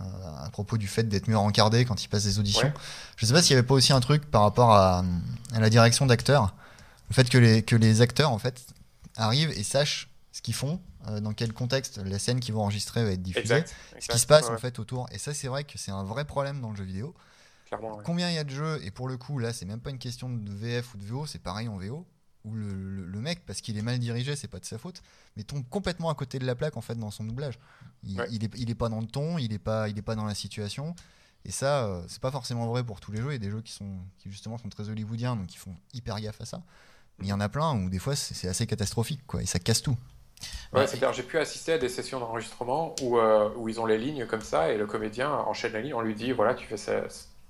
[0.00, 0.04] euh,
[0.44, 2.70] à propos du fait d'être mieux encardé quand il passe des auditions.
[3.16, 5.02] Je ne sais pas s'il n'y avait pas aussi un truc par rapport à,
[5.58, 6.54] la direction d'acteurs.
[7.08, 8.66] Le fait que les, que les acteurs en fait,
[9.16, 10.78] arrivent et sachent ce qu'ils font,
[11.20, 13.64] dans quel contexte la scène qu'ils vont enregistrer va être diffusée,
[13.98, 15.06] ce qui se passe en fait autour.
[15.12, 17.14] Et ça, c'est vrai que c'est un vrai problème dans le jeu vidéo.
[18.04, 19.98] Combien il y a de jeux, et pour le coup, là, c'est même pas une
[19.98, 22.06] question de VF ou de VO, c'est pareil en VO
[22.44, 25.02] où le, mec, parce qu'il est mal dirigé, c'est pas de sa faute,
[25.36, 27.58] mais tombe complètement à côté de la plaque en fait dans son doublage.
[28.04, 30.94] Il, est, pas dans le ton, il est pas, il est pas dans la situation.
[31.44, 33.30] Et ça, euh, c'est pas forcément vrai pour tous les jeux.
[33.30, 35.74] Il y a des jeux qui sont, qui justement sont très hollywoodiens, donc ils font
[35.94, 36.62] hyper gaffe à ça.
[37.18, 39.58] Mais il y en a plein où des fois c'est assez catastrophique, quoi, et ça
[39.58, 39.96] casse tout.
[40.72, 43.96] Ouais, c'est-à-dire j'ai pu assister à des sessions d'enregistrement où, euh, où ils ont les
[43.96, 46.76] lignes comme ça et le comédien enchaîne la ligne, on lui dit voilà tu fais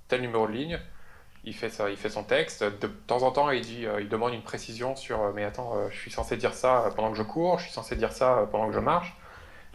[0.07, 0.79] tel numéro de ligne,
[1.43, 2.63] il fait, ça, il fait son texte.
[2.63, 5.89] De temps en temps, il, dit, euh, il demande une précision sur euh, Mais attends,
[5.89, 8.67] je suis censé dire ça pendant que je cours, je suis censé dire ça pendant
[8.67, 9.15] que je marche.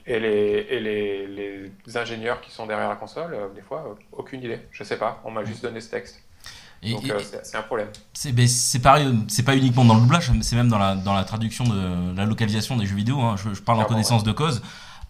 [0.06, 4.60] Et les, et les, les ingénieurs qui sont derrière la console, des fois, aucune idée.
[4.70, 6.23] Je sais pas, on m'a juste donné ce texte.
[6.92, 7.02] Donc
[7.42, 7.88] c'est un problème.
[8.12, 11.64] C'est pareil, c'est pas uniquement dans le doublage, c'est même dans la, dans la traduction
[11.64, 13.20] de la localisation des jeux vidéo.
[13.20, 13.36] Hein.
[13.36, 14.62] Je, parle en connaissance de cause.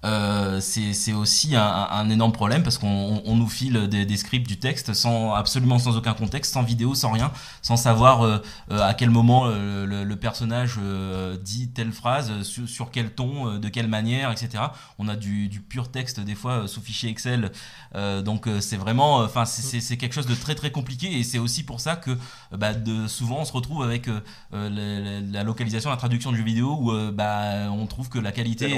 [0.05, 5.33] Euh, c'est aussi un, énorme problème parce qu'on nous file des, scripts du texte sans
[5.33, 8.39] absolument sans aucun contexte, sans vidéo, sans rien, sans savoir euh,
[8.71, 10.79] euh, à quel moment le, personnage
[11.43, 14.65] dit telle phrase, sur, quel ton, de quelle manière, etc.
[14.99, 17.51] On a du, pur texte des fois sous fichier Excel,
[18.25, 21.81] donc c'est vraiment, enfin c'est quelque chose de très très compliqué et c'est aussi pour
[21.81, 22.17] ça que
[22.53, 24.09] bah, de, souvent on se retrouve avec
[24.53, 28.71] la, localisation, la traduction du jeu vidéo où bah, on trouve que la qualité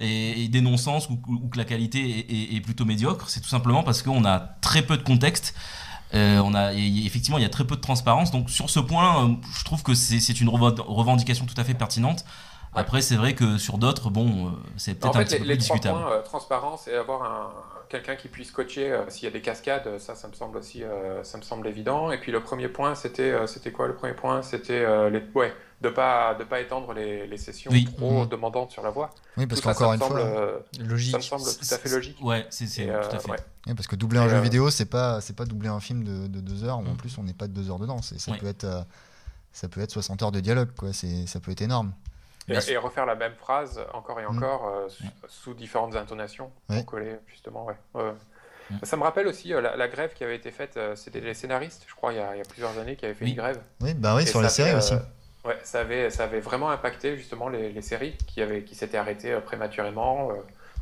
[0.00, 4.24] est, est, non-sens ou, que la qualité est, plutôt médiocre, c'est tout simplement parce qu'on
[4.24, 5.54] a très peu de contexte.
[6.14, 8.30] Euh, on a effectivement il y a très peu de transparence.
[8.30, 12.24] Donc sur ce point, euh, je trouve que c'est une revendication tout à fait pertinente.
[12.74, 15.98] Après, c'est vrai que sur d'autres, bon, euh, c'est peut-être un petit peu plus discutable.
[15.98, 17.50] Points, transparence et avoir un,
[17.88, 20.82] quelqu'un qui puisse coacher s'il y a des cascades, ça, ça me semble aussi,
[21.22, 22.10] ça me semble évident.
[22.10, 24.42] Et puis le premier point, c'était, c'était quoi le premier point?
[24.42, 25.52] C'était les, ouais,
[25.84, 28.28] de pas de pas étendre les, les sessions trop mmh.
[28.28, 29.10] demandantes sur la voix.
[29.36, 31.12] Oui, parce qu'encore une fois, euh, logique.
[31.12, 32.16] ça me semble tout à fait logique.
[32.22, 33.30] Ouais, c'est tout à fait.
[33.66, 36.04] Oui, parce que doubler un jeu euh, vidéo, c'est pas c'est pas doubler un film
[36.04, 36.78] de, de deux heures.
[36.78, 36.96] Où En mmh.
[36.96, 38.00] plus, on n'est pas de deux heures dedans.
[38.02, 38.82] Ça peut être euh,
[39.52, 40.92] ça peut être 60 heures de dialogue, quoi.
[40.92, 41.92] C'est ça peut être énorme.
[42.48, 44.36] Et, refaire la même phrase encore et mmh.
[44.36, 44.88] encore
[45.28, 47.66] sous, différentes intonations pour coller justement.
[47.66, 48.12] Ouais.
[48.82, 52.12] Ça me rappelle aussi la, grève qui avait été faite, c'était les scénaristes, je crois,
[52.12, 53.60] il y, a, il y, a, plusieurs années, qui avaient fait une grève.
[53.80, 54.94] Oui, bah oui, sur les séries aussi.
[55.44, 58.96] Ouais, ça avait, ça avait vraiment impacté justement les, les séries qui, avaient, qui s'étaient
[58.96, 60.36] arrêtées euh, prématurément, euh,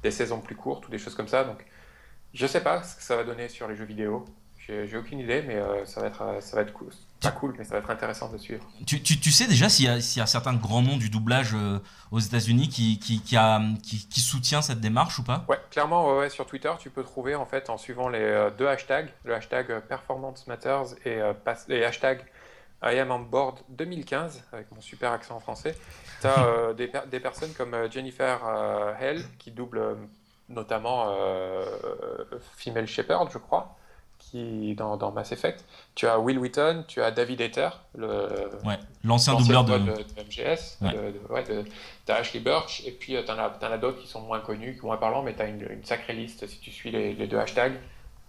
[0.05, 1.43] des saisons plus courtes ou des choses comme ça.
[1.43, 1.67] Donc,
[2.33, 4.25] je sais pas ce que ça va donner sur les jeux vidéo.
[4.67, 6.91] J'ai aucune idée, mais euh, ça va être, ça va être cool.
[7.21, 8.65] Pas cool, mais ça va être intéressant de suivre.
[8.87, 11.55] Tu, tu, tu sais déjà s'il y, y, a certains grands noms du doublage
[12.11, 13.37] aux États-Unis qui, qui, qui,
[13.83, 15.45] qui, qui, soutient cette démarche ou pas?
[15.49, 19.13] Ouais, clairement, ouais, sur Twitter, tu peux trouver en fait en suivant les deux hashtags,
[19.25, 21.21] le hashtag Performance Matters et
[21.69, 22.25] les hashtags
[22.83, 25.77] I am on board 2015, avec mon super accent français.
[26.21, 29.97] Tu as euh, des, des, personnes comme euh, Jennifer euh, Hell, qui double
[30.49, 31.15] notamment
[32.59, 33.77] Female Shepherd, je crois,
[34.33, 35.65] qui dans, dans, Mass Effect.
[35.95, 37.69] Tu as Will Wheaton, tu as David Hater,
[39.05, 39.79] l'ancien doubleur de...
[39.79, 40.79] MGS.
[40.81, 44.77] tu as Ashley Birch, et puis tu en as, as d'autres qui sont moins connus,
[44.77, 47.39] qui moins parlants, mais tu as une, sacrée liste si tu suis les, les deux
[47.39, 47.79] hashtags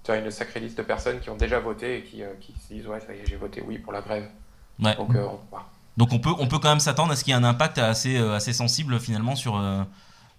[0.03, 2.73] tu as une sacrée liste de personnes qui ont déjà voté et qui, qui se
[2.73, 4.27] disent ouais ça y est j'ai voté oui pour la grève
[4.79, 5.27] donc, euh,
[5.97, 7.77] Donc on peut, on peut quand même s'attendre à ce qu'il y ait un impact
[7.77, 9.83] assez, euh, assez sensible finalement sur, euh,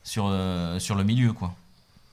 [0.03, 0.33] sur,
[0.79, 1.33] sur le milieu.
[1.33, 1.53] Quoi.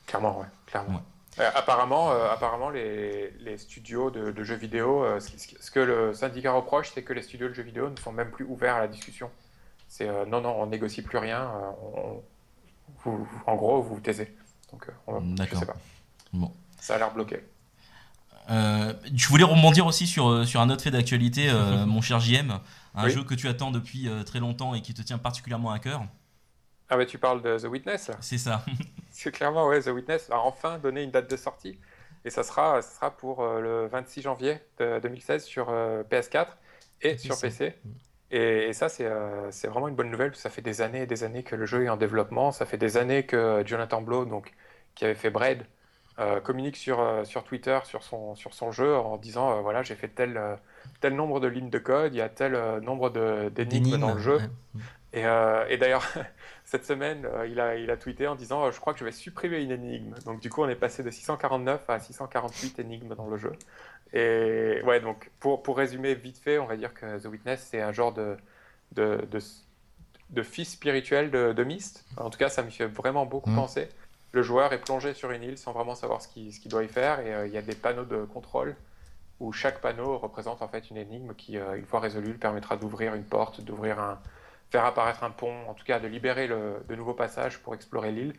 [0.08, 0.48] Clairement, ouais.
[0.68, 1.02] Clairement.
[1.46, 7.14] Apparemment, apparemment les, les, studios de, jeux vidéo, ce, que le syndicat reproche, c'est que
[7.14, 9.30] les studios de jeux vidéo ne sont même plus ouverts à la discussion.
[9.88, 11.52] C'est non, non, on négocie plus rien.
[13.06, 14.36] en gros, vous vous taisez.
[14.72, 14.88] Donc,
[15.36, 15.64] D'accord.
[16.34, 16.52] Bon.
[16.80, 17.44] Ça a l'air bloqué.
[18.50, 21.52] Euh, je voulais rebondir aussi sur, sur un autre fait d'actualité,
[21.88, 22.60] mon cher JM.
[22.96, 26.06] Un jeu que tu attends depuis très longtemps et qui te tient particulièrement à cœur.
[26.92, 28.64] Ah bah tu parles de The Witness C'est ça.
[29.10, 31.80] C'est clairement, ouais, The Witness a enfin donné une date de sortie.
[32.26, 36.48] Et ça sera, ça sera pour le 26 janvier 2016 sur PS4
[37.02, 37.74] et sur PC.
[37.84, 37.90] Mm.
[38.32, 41.44] Et, ça, euh, c'est vraiment une bonne nouvelle, ça fait des années et des années
[41.44, 42.52] que le jeu est en développement.
[42.52, 44.54] Ça fait des années que Jonathan Blow, donc,
[44.96, 45.66] qui avait fait Braid,
[46.20, 49.96] euh, communique sur, euh, sur Twitter sur son, sur son jeu en disant voilà, j'ai
[49.96, 50.40] fait tel,
[51.02, 53.10] tel nombre de lignes de code, il y a tel nombre
[53.50, 54.40] d'énigmes dans le jeu.
[55.14, 56.08] Et, et d'ailleurs,
[56.64, 59.62] cette semaine, il, a, il a tweeté en disant je crois que je vais supprimer
[59.62, 60.14] une énigme.
[60.26, 63.52] Donc, du coup, on est passé de 649 à 648 énigmes dans le jeu.
[64.14, 67.82] Et ouais, donc pour, pour résumer vite fait, on va dire que The Witness, c'est
[67.82, 68.36] un genre de,
[68.94, 69.28] de,
[70.30, 72.06] de, fils spirituel de, de Myst.
[72.18, 73.56] En tout cas, ça me fait vraiment beaucoup mm.
[73.56, 73.90] penser.
[74.34, 76.88] Le joueur est plongé sur une île sans vraiment savoir ce qu'il ce doit y
[76.88, 78.76] faire, et euh, il y a des panneaux de contrôle
[79.40, 83.16] où chaque panneau représente en fait une énigme qui, euh, une fois résolue, permettra d'ouvrir
[83.16, 84.20] une porte, d'ouvrir un,
[84.72, 88.12] faire apparaître un pont, en tout cas de libérer le, de nouveaux passages pour explorer
[88.12, 88.34] l'île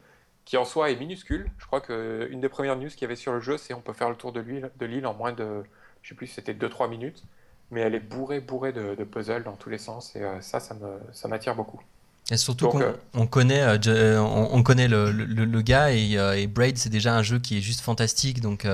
[0.45, 1.51] qui en soi est minuscule.
[1.59, 3.93] Je crois qu'une des premières news qu'il y avait sur le jeu, c'est on peut
[3.93, 5.63] faire le tour de l'île en moins de,
[6.03, 7.23] je sais plus si c'était 2-3 minutes,
[7.71, 11.29] mais elle est bourrée, bourrée de, puzzles dans tous les sens, et euh, ça, ça
[11.29, 11.81] m'attire beaucoup.
[12.31, 16.77] Et surtout qu'on euh, on connaît, euh, on, connaît le, le, gars, et, et Braid,
[16.77, 18.67] c'est déjà un jeu qui est juste fantastique, donc...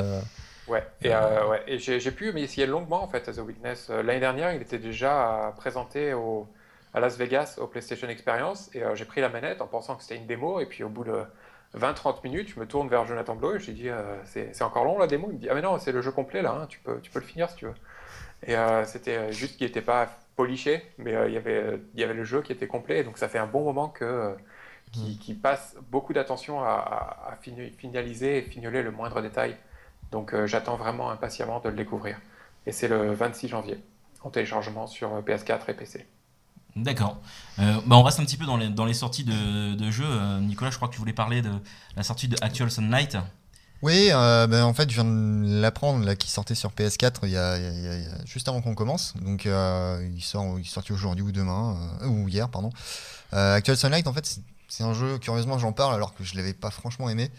[0.67, 1.63] Ouais, et, ouais.
[1.67, 3.89] et j'ai pu mais essayer longuement en fait à The Witness.
[3.89, 6.47] L'année dernière, il était déjà présenté au,
[6.95, 10.17] à Las Vegas au PlayStation Experience et j'ai pris la manette en pensant que c'était
[10.17, 11.25] une démo et puis au bout de
[11.77, 14.85] 20-30 minutes, je me tourne vers Jonathan Blow et je lui dis euh, c'est encore
[14.85, 15.29] long la démo?
[15.31, 17.11] Il me dit Ah, mais non, c'est le jeu complet là, hein, tu, peux, tu
[17.11, 17.75] peux le finir si tu veux.
[18.47, 22.05] Et euh, c'était juste qu'il n'était pas poliché, mais euh, il, y avait, il y
[22.05, 24.35] avait le jeu qui était complet, donc ça fait un bon moment que.
[24.93, 25.41] Qui, mm.
[25.41, 27.39] passe beaucoup d'attention à,
[27.77, 29.55] finaliser et fignoler le moindre détail.
[30.11, 32.19] Donc j'attends vraiment impatiemment de le découvrir.
[32.65, 33.79] Et c'est le 26 janvier,
[34.23, 36.07] en téléchargement sur PS4 et PC.
[36.83, 37.21] D'accord.
[37.59, 40.07] Euh, bah on reste un petit peu dans les, dans les sorties de, de jeux.
[40.07, 41.51] Euh, Nicolas, je crois que tu voulais parler de
[41.97, 43.17] la sortie de Actual Sunlight.
[43.83, 47.31] Oui, euh, ben, en fait, je viens de l'apprendre, là, qui sortait sur PS4 il
[47.31, 47.57] y a,
[48.25, 49.15] juste avant qu'on commence.
[49.23, 52.71] Donc, il, sort, il est sorti aujourd'hui ou demain, ou hier, pardon.
[53.31, 56.71] Actual Sunlight, en fait, c'est un jeu, curieusement, j'en parle alors que je l'avais pas
[56.73, 57.31] franchement aimé.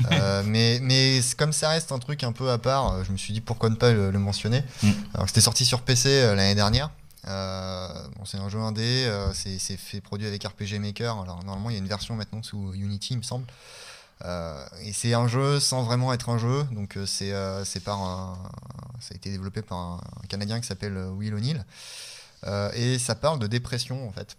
[0.46, 3.42] mais, mais comme ça reste un truc un peu à part, je me suis dit
[3.42, 4.64] pourquoi ne pas le, mentionner.
[4.82, 4.90] Mm.
[5.12, 6.90] Alors, c'était sorti sur PC l'année dernière.
[7.26, 11.20] Euh, bon, c'est un jeu indé, euh, c'est fait produit avec RPG Maker.
[11.20, 13.46] Alors normalement, il y a une version maintenant sous Unity, il me semble.
[14.24, 16.64] Euh, et c'est un jeu sans vraiment être un jeu.
[16.72, 17.32] Donc c'est
[17.84, 18.38] par
[19.00, 21.64] ça a été développé par un, Canadien qui s'appelle Will O'Neill.
[22.74, 24.36] et ça parle de dépression en fait.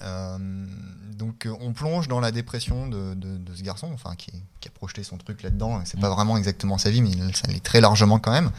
[0.00, 5.02] donc on plonge dans la dépression de, de, ce garçon, enfin qui, qui, a projeté
[5.02, 5.82] son truc là-dedans.
[5.84, 6.14] C'est pas mm.
[6.14, 8.50] vraiment exactement sa vie, mais ça l'est très largement quand même.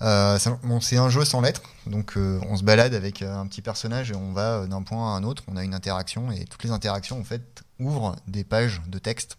[0.00, 0.38] Euh,
[0.80, 4.12] c'est un jeu sans lettres, donc euh, on se balade avec euh, un petit personnage
[4.12, 6.70] et on va d'un point à un autre, on a une interaction et toutes les
[6.70, 9.38] interactions en fait ouvrent des pages de texte.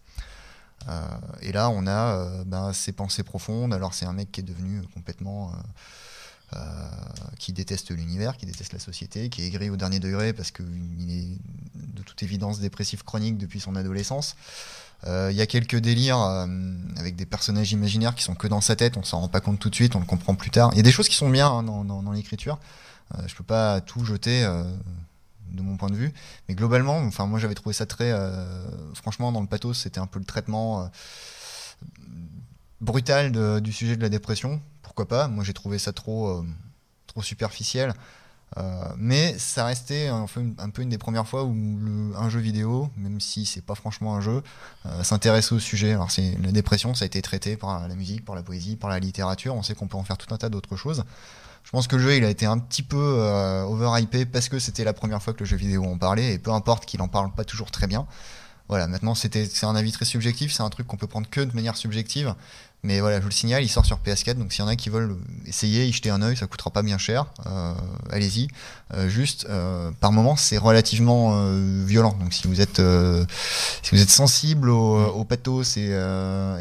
[1.40, 4.82] et là on a ben, ses pensées profondes, alors c'est un mec qui est devenu
[4.94, 5.52] complètement...
[7.38, 11.10] qui déteste l'univers, qui déteste la société, qui est aigri au dernier degré parce qu'il
[11.10, 11.38] est
[11.74, 14.36] de toute évidence dépressif chronique depuis son adolescence.
[15.06, 16.46] Euh, il y a quelques délires euh,
[16.96, 19.58] avec des personnages imaginaires qui sont que dans sa tête, on s'en rend pas compte
[19.58, 20.70] tout de suite, on le comprend plus tard.
[20.72, 22.58] Il y a des choses qui sont bien hein, dans, l'écriture.
[23.14, 24.42] Euh, je peux pas tout jeter
[25.50, 26.12] de mon point de vue,
[26.48, 28.12] mais globalement, enfin moi j'avais trouvé ça très,
[28.94, 30.88] franchement dans le pathos, c'était un peu le traitement
[32.80, 34.60] brutal du sujet de la dépression.
[34.82, 35.26] Pourquoi pas?
[35.26, 36.44] Moi j'ai trouvé ça trop,
[37.08, 37.94] trop superficiel.
[38.56, 41.54] Euh, mais ça restait un peu, une des premières fois où
[42.16, 44.42] un jeu vidéo, même si c'est pas franchement un jeu,
[44.86, 45.92] euh, s'intéresse au sujet.
[45.92, 48.90] Alors c'est la dépression, ça a été traité par la musique, par la poésie, par
[48.90, 49.54] la littérature.
[49.54, 51.04] On sait qu'on peut en faire tout un tas d'autres choses.
[51.62, 54.58] Je pense que le jeu il a été un petit peu euh, overhypé parce que
[54.58, 57.08] c'était la première fois que le jeu vidéo en parlait et peu importe qu'il en
[57.08, 58.06] parle pas toujours très bien.
[58.68, 61.40] Voilà, maintenant c'était c'est un avis très subjectif, c'est un truc qu'on peut prendre que
[61.40, 62.34] de manière subjective.
[62.82, 64.74] Mais voilà, je vous le signale, il sort sur PS4, donc s'il y en a
[64.74, 67.26] qui veulent essayer, y jeter un oeil, ça coûtera pas bien cher.
[67.44, 67.74] Euh,
[68.10, 68.48] allez-y.
[68.94, 71.44] Euh, juste, euh, par moment, c'est relativement
[71.84, 72.16] violent.
[72.18, 72.80] Donc si vous êtes,
[73.82, 75.94] si vous êtes sensible au, pathos et, et,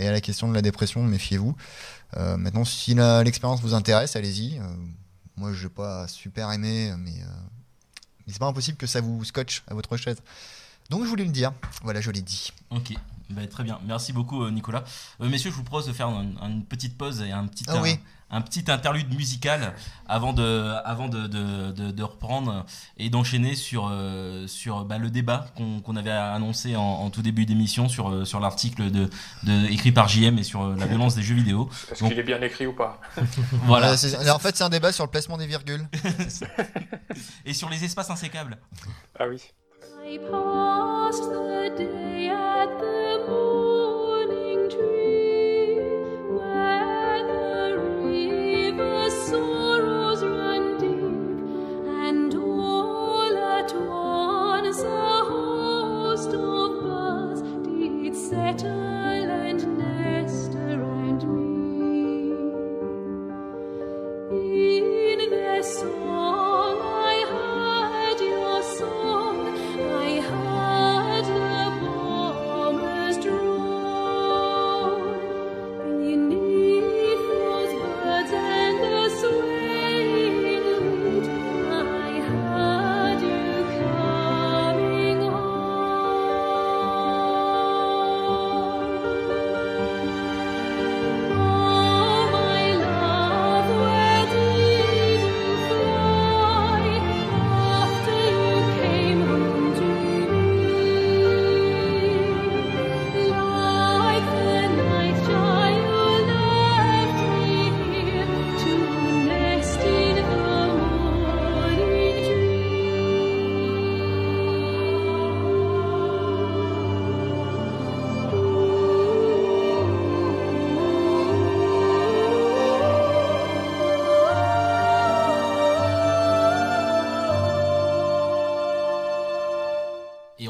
[0.08, 1.56] à la question de la dépression, méfiez-vous.
[2.18, 4.60] maintenant, si l'expérience vous intéresse, allez-y.
[5.38, 7.24] moi, je n'ai pas super aimé, mais,
[8.28, 10.18] mais c'est pas impossible que ça vous scotche à votre chaise.
[10.90, 11.54] Donc je voulais le dire.
[11.84, 12.52] Voilà, je l'ai dit.
[12.72, 12.94] Ok.
[13.30, 14.84] Bah, très bien, merci beaucoup euh, Nicolas.
[15.22, 17.80] Euh, messieurs, je vous propose de faire une, petite pause et un petit, ah
[18.32, 19.76] un, petit interlude musical
[20.08, 22.66] avant de, avant de, de, de, reprendre
[22.98, 27.88] et d'enchaîner sur, euh, sur bah, le débat qu'on avait annoncé en, tout début d'émission
[27.88, 29.10] sur, sur l'article de,
[29.70, 31.70] écrit par JM et sur la violence des jeux vidéo.
[31.92, 33.00] Est-ce qu'il est bien écrit ou pas?
[33.66, 33.94] Voilà.
[33.94, 35.88] en fait, c'est un débat sur le placement des virgules.
[37.46, 38.58] et sur les espaces insécables.
[39.20, 39.40] Ah oui.
[40.12, 43.59] I passed the day at the morning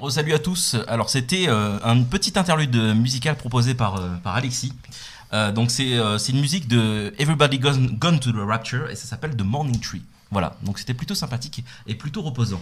[0.10, 0.76] Et resalut à tous.
[0.88, 4.74] Alors c'était euh, un petit interlude musical proposé par, euh, par Alexis.
[5.34, 8.96] Euh, donc c'est euh, c'est une musique de Everybody Gone, Gone to the Rapture et
[8.96, 10.02] ça s'appelle The Morning Tree.
[10.32, 12.60] Voilà, donc c'était plutôt sympathique et plutôt reposant.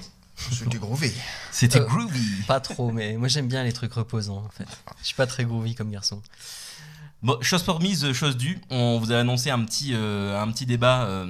[0.52, 1.14] C'était groovy.
[1.50, 2.42] C'était Euh, groovy.
[2.48, 4.68] Pas trop, mais moi j'aime bien les trucs reposants en fait.
[5.02, 6.22] Je suis pas très groovy comme garçon.
[7.23, 8.60] Bon, chose promise, chose due.
[8.69, 11.25] On vous a annoncé un petit, euh, un petit débat euh,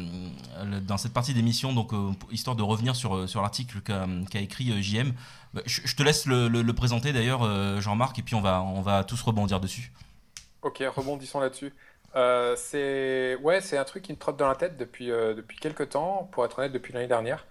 [0.82, 5.14] dans cette partie d'émission, donc euh, histoire de revenir sur, sur l'article qu'a écrit JM.
[5.54, 9.22] Bah, Je, te laisse le, présenter d'ailleurs, Jean-Marc, et puis on va, on va tous
[9.22, 9.94] rebondir dessus.
[10.62, 11.74] Ok, rebondissons là-dessus.
[12.58, 16.44] C'est ouais, un truc qui me trotte dans la tête depuis, depuis quelques temps, pour
[16.44, 17.46] être honnête, depuis l'année dernière,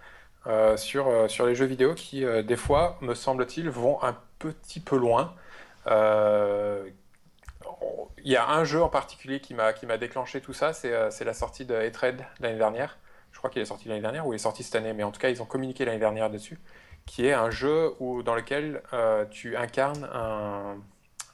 [0.77, 5.33] sur, sur les jeux vidéo qui, des fois, me semble-t-il, vont un petit peu loin.
[8.25, 10.93] Il y a un jeu en particulier qui m'a qui m'a déclenché tout ça, c'est
[10.93, 12.99] euh, la sortie de Hatred l'année dernière.
[13.33, 15.13] Je crois qu'il est sorti l'année dernière ou il est sorti cette année, mais en
[15.13, 16.59] tout cas, ils ont communiqué l'année dernière dessus,
[17.07, 20.77] qui est un jeu où, dans lequel euh, tu incarnes un,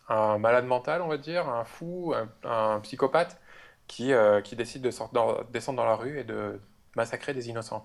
[0.08, 3.40] un malade mental, on va dire, un fou, un, psychopathe
[3.86, 6.60] qui, euh, qui décide de dans- descendre dans la rue et de
[6.96, 7.84] massacrer des innocents.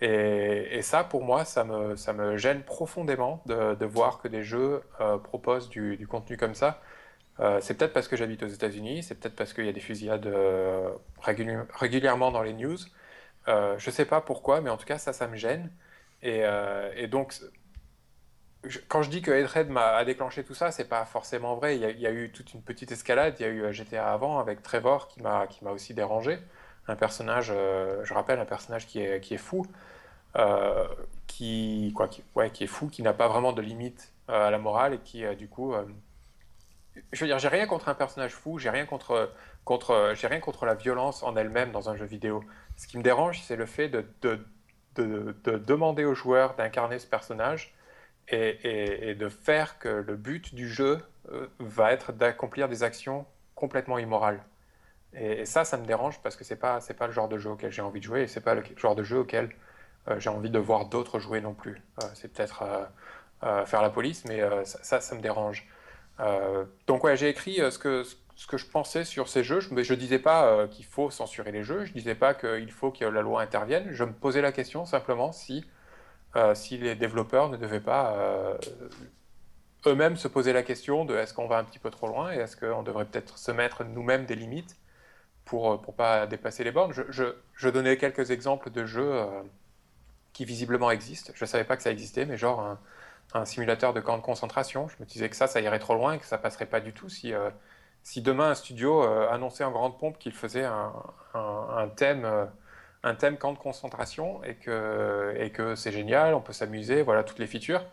[0.00, 4.42] Et, ça, pour moi, ça me, ça me gêne profondément de, de voir que des
[4.44, 4.82] jeux
[5.24, 6.80] proposent du, du contenu comme ça.
[7.40, 9.80] Euh, c'est peut-être parce que j'habite aux États-Unis, c'est peut-être parce qu'il y a des
[9.80, 10.90] fusillades euh,
[11.22, 12.78] réguli- régulièrement dans les news.
[13.48, 15.70] Euh, je sais pas pourquoi, mais en tout cas, ça, ça me gêne.
[16.22, 16.42] Et,
[17.08, 17.34] donc,
[18.88, 21.76] quand je dis que Hatred m'a déclenché tout ça, c'est pas forcément vrai.
[21.76, 23.36] Il y, a, eu toute une petite escalade.
[23.38, 26.38] Il y a eu GTA avant avec Trevor qui m'a aussi dérangé.
[26.88, 29.66] Un personnage, je rappelle, un personnage qui est, fou,
[31.26, 34.94] qui, quoi, qui, qui est fou, qui n'a pas vraiment de limite à la morale
[34.94, 35.74] et qui, du coup,
[37.12, 39.32] je veux dire, j'ai rien contre un personnage fou, j'ai rien contre,
[39.64, 42.42] contre, j'ai rien contre la violence en elle-même dans un jeu vidéo.
[42.76, 44.46] Ce qui me dérange, c'est le fait de, de,
[44.96, 47.74] de, de demander aux joueurs d'incarner ce personnage
[48.28, 50.98] et, de faire que le but du jeu
[51.30, 54.42] euh, va être d'accomplir des actions complètement immorales.
[55.14, 57.50] Et, ça, ça me dérange parce que c'est pas, c'est pas le genre de jeu
[57.50, 59.50] auquel j'ai envie de jouer et c'est pas le genre de jeu auquel
[60.08, 61.80] euh, j'ai envie de voir d'autres jouer non plus.
[62.02, 62.64] Euh, c'est peut-être
[63.66, 65.68] faire la police, mais ça, ça me dérange.
[66.20, 68.04] Euh, donc ouais, j'ai écrit euh, ce que,
[68.56, 71.84] je pensais sur ces jeux, je ne disais pas euh, qu'il faut censurer les jeux,
[71.84, 75.32] je disais pas qu'il faut que la loi intervienne, je me posais la question simplement
[75.32, 75.64] si,
[76.70, 78.58] les développeurs ne devaient pas
[79.86, 82.36] eux-mêmes se poser la question de est-ce qu'on va un petit peu trop loin et
[82.36, 84.76] est-ce qu'on devrait peut-être se mettre nous-mêmes des limites
[85.46, 86.92] pour ne pas dépasser les bornes.
[86.92, 89.24] Je, donnais quelques exemples de jeux
[90.34, 92.76] qui visiblement existent, je ne savais pas que ça existait, mais genre
[93.36, 94.88] un simulateur de camp de concentration.
[94.88, 96.92] Je me disais que ça, ça irait trop loin et que ça passerait pas du
[96.92, 97.50] tout si, euh,
[98.02, 100.92] si demain un studio euh, annonçait en grande pompe qu'il faisait un,
[101.96, 102.46] thème, euh,
[103.02, 107.24] un thème camp de concentration et que, et que c'est génial, on peut s'amuser, voilà
[107.24, 107.84] toutes les features.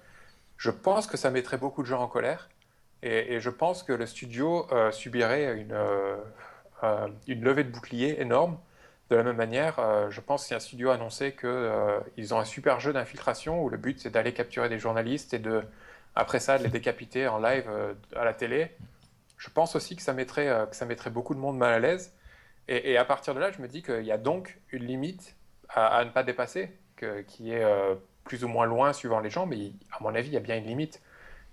[0.58, 2.50] je pense que ça mettrait beaucoup de gens en colère.
[3.04, 5.78] Et, et je pense que le studio subirait une,
[7.28, 8.58] une levée de bouclier énorme.
[9.10, 12.46] De la même manière, euh, je pense que si un studio annonçait qu'ils ont un
[12.46, 15.62] super jeu d'infiltration où le but c'est d'aller capturer des journalistes et de,
[16.16, 18.72] après ça, de les décapiter en live euh, à la télé,
[19.38, 21.80] je pense aussi que ça mettrait, euh, que ça mettrait beaucoup de monde mal à
[21.80, 22.14] l'aise.
[22.70, 25.36] Et, à partir de là, je me dis qu'il y a donc une limite
[25.68, 26.72] à, ne pas dépasser,
[27.28, 30.34] qui est euh, plus ou moins loin suivant les gens, mais à mon avis, il
[30.34, 31.02] y a bien une limite.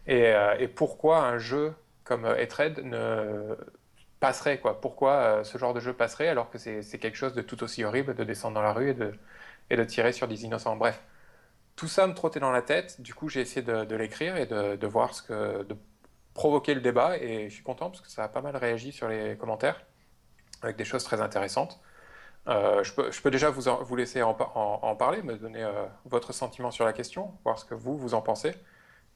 [0.07, 1.75] Et, euh, et pourquoi un jeu
[2.05, 3.57] comme euh, Ethered ne
[4.21, 4.81] passerait, quoi?
[4.81, 7.83] Pourquoi euh, ce genre de jeu passerait alors que c'est quelque chose de tout aussi
[7.85, 9.13] horrible de descendre dans la rue et de,
[9.71, 10.77] et de tirer sur des innocents?
[10.77, 11.03] Bref,
[11.75, 13.01] tout ça me trottait dans la tête.
[13.01, 15.77] Du coup, j'ai essayé de, l'écrire et de, voir ce que, de
[16.35, 17.17] provoquer le débat.
[17.19, 19.81] Et je suis content parce que ça a pas mal réagi sur les commentaires
[20.63, 21.81] avec des choses très intéressantes.
[22.49, 22.93] Euh, je
[23.23, 26.71] peux, déjà vous, vous laisser en, par- en- en parler, me donner euh, votre sentiment
[26.71, 28.55] sur la question, voir ce que vous, vous en pensez.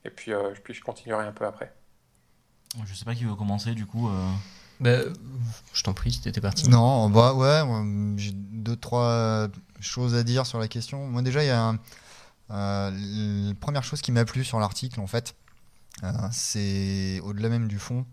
[0.07, 0.33] Et puis,
[0.63, 1.75] puis je continuerai un peu après.
[2.85, 4.11] Je sais pas qui veut commencer du coup.
[4.85, 4.99] Bah,
[5.72, 6.68] je t'en prie, si t'étais parti.
[6.68, 7.62] Non, bah ouais,
[8.18, 9.49] j'ai deux, trois
[9.80, 11.07] choses à dire sur la question.
[11.07, 11.78] Moi, déjà, il y a un-
[12.51, 12.91] euh,
[13.49, 15.35] la première chose qui m'a plu sur l'article, en fait,
[16.03, 18.05] euh, c'est au-delà même du fond,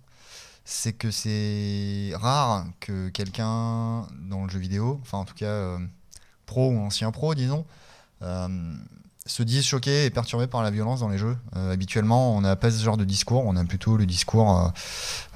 [0.64, 5.78] c'est que c'est rare que quelqu'un dans le jeu vidéo, enfin en tout cas euh,
[6.46, 7.66] pro ou ancien pro, disons,
[9.26, 11.38] se dise choqué et perturbé par la violence dans les jeux.
[11.56, 14.70] Euh, habituellement, on n'a pas ce genre de discours, on a plutôt le discours euh,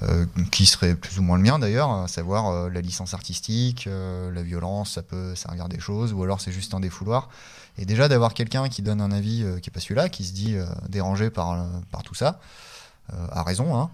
[0.04, 4.44] euh, qui serait plus ou moins le mien d'ailleurs, à savoir la licence artistique, la
[4.44, 7.30] violence, ça peut servir des choses, ou alors c'est juste un défouloir.
[7.78, 10.56] Et déjà d'avoir quelqu'un qui donne un avis qui est pas celui-là, qui se dit
[10.90, 12.40] dérangé par, par tout ça,
[13.12, 13.78] a raison.
[13.78, 13.90] Hein.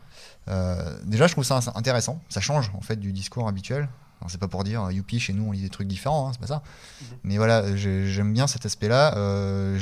[1.04, 2.22] Déjà, je trouve ça intéressant.
[2.30, 3.90] Ça change en fait du discours habituel.
[4.28, 6.42] C'est pas pour dire euh, youpi, chez nous on lit des trucs différents, hein, c'est
[6.42, 6.64] pas ça.
[7.24, 9.16] Mais voilà, j'ai- j'aime bien cet aspect-là.
[9.18, 9.78] Euh,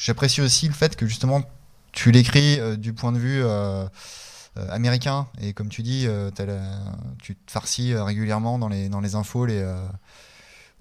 [0.00, 1.42] J'apprécie aussi le fait que justement
[1.92, 3.86] tu l'écris euh, du point de vue euh,
[4.56, 6.80] euh, américain et comme tu dis, euh, la-
[7.22, 9.76] tu te farcis euh, régulièrement dans les, dans les infos les, euh,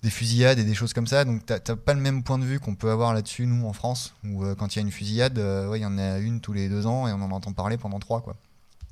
[0.03, 1.23] des fusillades et des choses comme ça.
[1.23, 4.13] Donc t'as pas le même point de vue qu'on peut avoir là-dessus nous en France,
[4.25, 6.41] où euh, quand il y a une fusillade, euh, ouais, il y en a une
[6.41, 8.35] tous les deux ans et on en entend parler pendant trois quoi.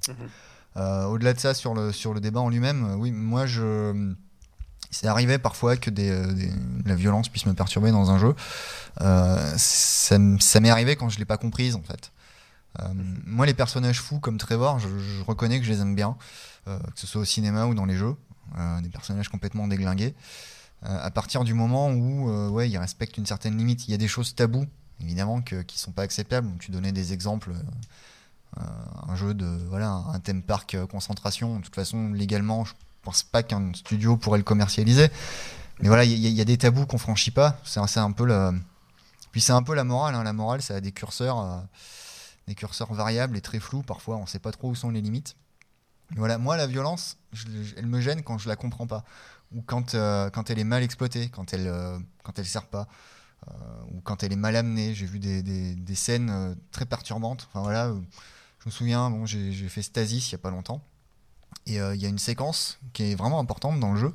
[0.08, 0.16] Mhm.
[0.78, 4.14] Euh, Au-delà de ça, sur le, sur le débat en lui-même, euh, oui, moi je.
[4.90, 6.50] C'est arrivé parfois que euh,
[6.86, 8.36] la violence puisse me perturber dans un jeu.
[8.98, 12.12] Ça m'est arrivé quand je l'ai pas comprise en fait.
[13.26, 14.88] Moi, les personnages fous comme Trevor, je,
[15.24, 16.18] reconnais que je les aime bien,
[16.66, 18.16] que ce soit au cinéma ou dans les jeux.
[18.84, 20.14] Des personnages complètement déglingués.
[20.82, 24.10] À partir du moment où ouais, ils respectent une certaine limite, il y a des
[24.10, 24.68] choses tabous,
[25.00, 26.50] évidemment, que, qui sont pas acceptables.
[26.60, 27.54] Tu donnais des exemples.
[28.58, 28.62] Euh,
[29.08, 31.60] un jeu de voilà un thème parc euh, concentration.
[31.60, 35.10] De toute façon, légalement, je pense pas qu'un studio pourrait le commercialiser.
[35.80, 37.58] Mais voilà, il y, a- des tabous qu'on franchit pas.
[37.64, 38.52] C'est un, peu le.
[39.32, 40.14] Puis c'est un peu la morale.
[40.16, 40.24] hein.
[40.24, 41.58] La morale, ça a des curseurs, euh,
[42.48, 43.82] des curseurs variables et très flous.
[43.82, 45.36] Parfois, on sait pas trop où sont les limites.
[46.12, 47.18] Mais voilà, moi, la violence,
[47.78, 49.04] elle me gêne quand je la comprends pas
[49.54, 49.96] ou quand
[50.34, 52.88] quand elle est mal exploitée, quand elle euh, quand elle sert pas.
[53.92, 57.48] ou quand elle est mal amenée, j'ai vu des, des- des scènes très perturbantes.
[57.50, 57.92] Enfin voilà,
[58.62, 60.84] je me souviens, bon, j'ai fait Stasis il y a pas longtemps,
[61.66, 64.14] et euh, il y a une séquence qui est vraiment importante dans le jeu.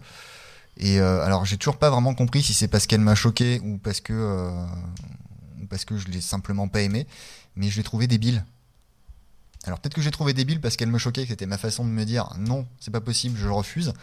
[0.77, 3.79] Et euh, alors j'ai toujours pas vraiment compris si c'est parce qu'elle m'a choqué ou
[3.79, 4.67] parce que euh,
[5.63, 7.07] ou parce que je l'ai simplement pas aimé,
[7.57, 8.45] mais je l'ai trouvé débile.
[9.65, 11.91] Alors peut-être que j'ai trouvé débile parce qu'elle me choquait, que c'était ma façon de
[11.91, 13.95] me dire non, c'est pas possible, je refuse.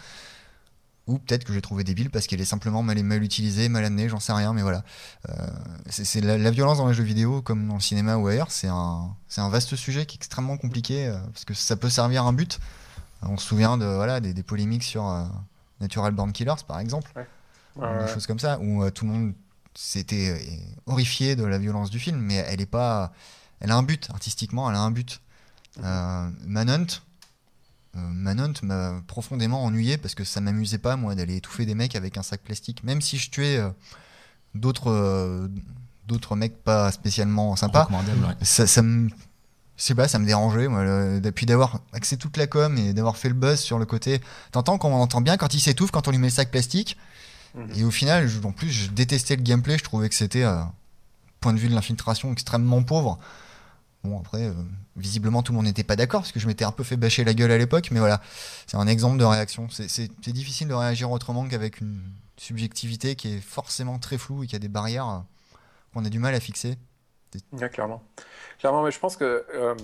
[1.06, 4.08] Ou peut-être que j'ai trouvé débile parce qu'elle est simplement mal, mal utilisée, mal amenée,
[4.08, 4.84] j'en sais rien, mais voilà.
[5.30, 5.48] Euh,
[5.90, 8.70] c'est la, la violence dans les jeux vidéo, comme dans le cinéma ou ailleurs, c'est
[8.70, 9.16] un,
[9.50, 12.60] vaste sujet qui est extrêmement compliqué euh, parce que ça peut servir un but.
[13.22, 15.26] On se souvient de, voilà, des, des polémiques sur euh,
[15.82, 17.12] Natural Born Killers, par exemple,
[17.76, 19.34] ou Euh, des choses comme ça, où tout le monde
[19.74, 20.40] s'était
[20.86, 23.12] horrifié de la violence du film, mais elle est pas.
[23.60, 25.20] Elle a un but, artistiquement, elle a un but.
[25.84, 26.86] Euh, Manhunt,
[27.96, 32.18] Manhunt m'a profondément ennuyé parce que ça m'amusait pas, moi, d'aller étouffer des mecs avec
[32.18, 32.84] un sac plastique.
[32.84, 33.70] Même si je tuais euh,
[34.56, 35.48] d'autres euh,
[36.08, 37.88] d'autres mecs pas spécialement sympas,
[38.30, 38.36] ouais.
[38.42, 39.10] ça, ça me.
[39.76, 42.94] Je sais pas, ça me dérangeait, moi, le- depuis d'avoir axé toute la com et
[42.94, 44.22] d'avoir fait le buzz sur le côté.
[44.52, 46.98] T'entends qu'on entend bien quand il s'étouffe, quand on lui met le sac plastique.
[47.56, 47.70] Mhm.
[47.76, 50.62] Et au final, je- en plus, je détestais le gameplay, je trouvais que c'était, euh,
[51.40, 53.18] point de vue de l'infiltration, extrêmement pauvre.
[54.04, 54.54] Bon, après, euh,
[54.96, 57.24] visiblement, tout le monde n'était pas d'accord, parce que je m'étais un peu fait bâcher
[57.24, 58.22] la gueule à l'époque, mais voilà,
[58.68, 59.68] c'est un exemple de réaction.
[59.70, 62.02] C'est- difficile de réagir autrement qu'avec une
[62.38, 65.20] subjectivité qui est forcément très floue et qui a des barrières euh,
[65.94, 66.78] qu'on a du mal à fixer.
[67.52, 68.04] Ouais, clairement.
[68.60, 69.76] Clairement, mais je pense que euh,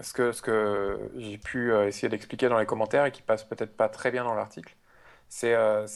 [0.00, 3.44] ce que, ce que j'ai pu euh, essayer d'expliquer dans les commentaires et qui passe
[3.44, 4.76] peut-être pas très bien dans l'article,
[5.28, 5.86] c'est, euh,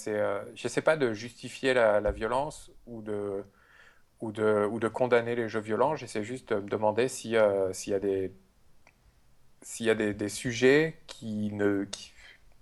[0.55, 3.45] j'essaie pas de justifier la, violence ou de,
[4.21, 5.97] ou de, ou de condamner les jeux violents.
[5.97, 7.37] J'essaie juste de me demander si,
[7.73, 8.33] s'il y a des,
[9.65, 12.13] s'il y a des, sujets qui, ne, qui,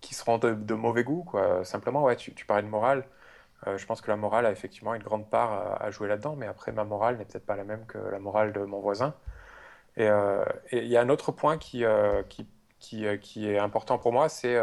[0.00, 1.64] qui seront de, mauvais goût, quoi.
[1.64, 3.04] Simplement, ouais, tu, tu parlais de morale.
[3.66, 6.46] Euh, je pense que la morale a effectivement une grande part à, jouer là-dedans, mais
[6.46, 9.14] après, ma morale n'est peut-être pas la même que la morale de mon voisin.
[9.96, 12.46] Et euh, il y a un autre point qui, euh, qui,
[12.80, 13.06] qui,
[13.48, 14.58] est important pour moi, c'est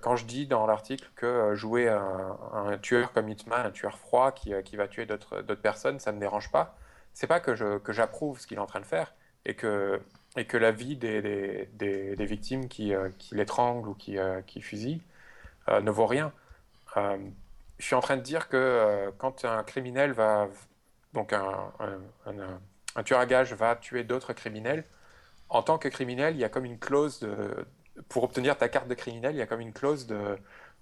[0.00, 4.52] quand je dis dans l'article que jouer un, tueur comme Hitman, un tueur froid qui,
[4.76, 6.76] va tuer d'autres personnes, ça ne me dérange pas.
[7.12, 9.14] C'est pas que je, que j'approuve ce qu'il est en train de faire
[9.44, 10.00] et que,
[10.36, 14.40] et que la vie des, des, des, victimes qui, euh, qui l'étranglent ou qui, euh,
[14.42, 15.02] qui fusillent
[15.68, 16.32] euh, ne vaut rien.
[16.96, 17.18] Euh,
[17.78, 20.48] je suis en train de dire que quand un criminel va,
[21.12, 21.72] donc un,
[22.96, 24.84] un, tueur à gages va tuer d'autres criminels,
[25.48, 27.66] en tant que criminel, il y a comme une clause de,
[28.08, 30.38] pour obtenir ta carte de criminel, il y a comme une clause de,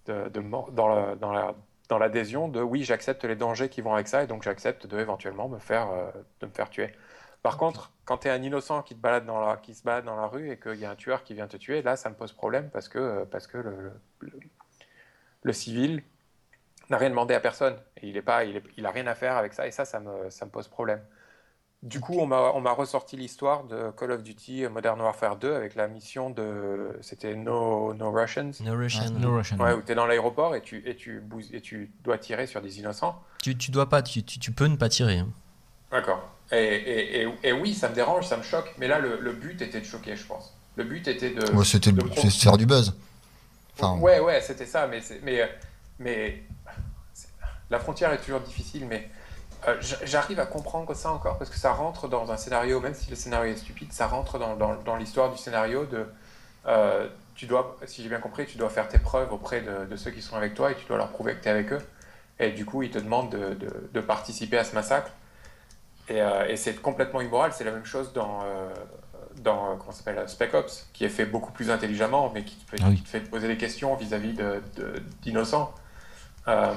[0.07, 1.55] de, de dans dans la,
[1.89, 4.99] dans l'adhésion de oui, j'accepte les dangers qui vont avec ça et donc j'accepte de
[4.99, 5.89] éventuellement me faire,
[6.41, 6.91] de me faire tuer.
[7.43, 10.05] Par contre, quand tu es un innocent qui, te balade dans la, qui se balade
[10.05, 12.09] dans la rue et qu'il y a un tueur qui vient te tuer, là, ça
[12.09, 14.41] me pose problème parce que, euh, parce que le, le, le-
[15.43, 16.03] le civil
[16.91, 17.77] n'a rien demandé à personne.
[18.01, 19.85] Et il n'a pas, il, est- il a rien à faire avec ça et ça,
[19.85, 21.01] ça me, ça me pose problème.
[21.83, 25.53] Du coup, on m'a on m'a ressorti l'histoire de Call of Duty Modern Warfare 2
[25.53, 26.97] avec la mission de.
[27.01, 28.53] C'était No, no Russians.
[28.61, 29.11] No Russian.
[29.19, 29.59] No Russian.
[29.59, 32.63] Ouais, où tu es dans l'aéroport et tu, et, tu et tu dois tirer sur
[32.63, 33.21] des innocents.
[33.43, 35.25] Tu, tu dois pas, tu, tu, tu peux ne pas tirer.
[35.93, 36.29] D'accord.
[36.51, 39.33] Et, et, et, et oui, ça me dérange, ça me choque, mais là, le, le
[39.33, 40.53] but était de choquer, je pense.
[40.77, 41.51] Le but était de.
[41.53, 42.95] Ouais, c'était de de faire du buzz.
[43.79, 45.49] Enfin, ouais, ouais, c'était ça, mais, mais,
[45.99, 46.43] mais
[47.71, 49.09] la frontière est toujours difficile, mais
[49.69, 53.09] euh, j'arrive à comprendre ça encore parce que ça rentre dans un scénario, même si
[53.09, 56.07] le scénario est stupide, ça rentre dans, dans, dans l'histoire du scénario de.
[56.67, 59.97] euh, tu dois, si j'ai bien compris, tu dois faire tes preuves auprès de, de
[59.97, 61.81] ceux qui sont avec toi et tu dois leur prouver que tu es avec eux.
[62.39, 65.11] Et du coup, ils te demandent de, de, de participer à ce massacre.
[66.13, 67.53] Et, euh, et c'est complètement immoral.
[67.55, 68.69] C'est la même chose dans, euh,
[69.41, 72.71] dans euh, comment s'appelle, Spec Ops, qui est fait beaucoup plus intelligemment, mais qui te
[72.71, 72.97] fait, Ah oui.
[72.97, 74.35] qui te fait poser des questions vis-à-vis
[75.23, 75.75] d'innocents.
[76.49, 76.75] Euh,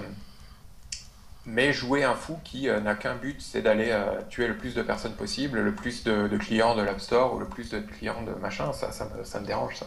[1.46, 4.74] mais jouer un fou qui euh, n'a qu'un but, c'est d'aller euh, tuer le plus
[4.74, 7.80] de personnes possible, le plus de, de clients de l'App Store ou le plus de
[7.80, 9.86] clients de machin, ça, ça, me, ça me dérange ça.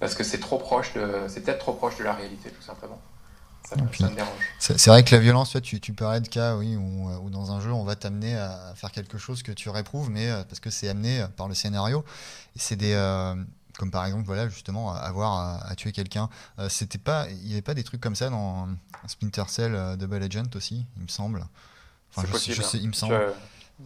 [0.00, 3.00] Parce que c'est trop proche de, c'est peut-être trop proche de la réalité tout simplement.
[3.74, 4.32] Ça, me- Et puis- ça me dérange.
[4.58, 7.50] C'est vrai que la violence, tu, tu, parlais de cas oui, où, euh, où dans
[7.52, 10.60] un jeu, on va t'amener à faire quelque chose que tu réprouves, mais euh, parce
[10.60, 12.04] que c'est amené euh, par le scénario.
[12.56, 12.92] C'est des.
[12.94, 13.34] euh,
[13.78, 16.28] comme par exemple, voilà, justement, avoir à, à tuer quelqu'un.
[16.58, 18.68] Euh, C'était pas, il n'y avait pas des trucs comme ça dans
[19.06, 21.44] Splinter Cell euh, Double Agent aussi, il me semble.
[22.14, 22.56] Enfin, je, possible.
[22.56, 22.96] je sais, il me hein.
[22.96, 23.14] semble.
[23.14, 23.32] Je-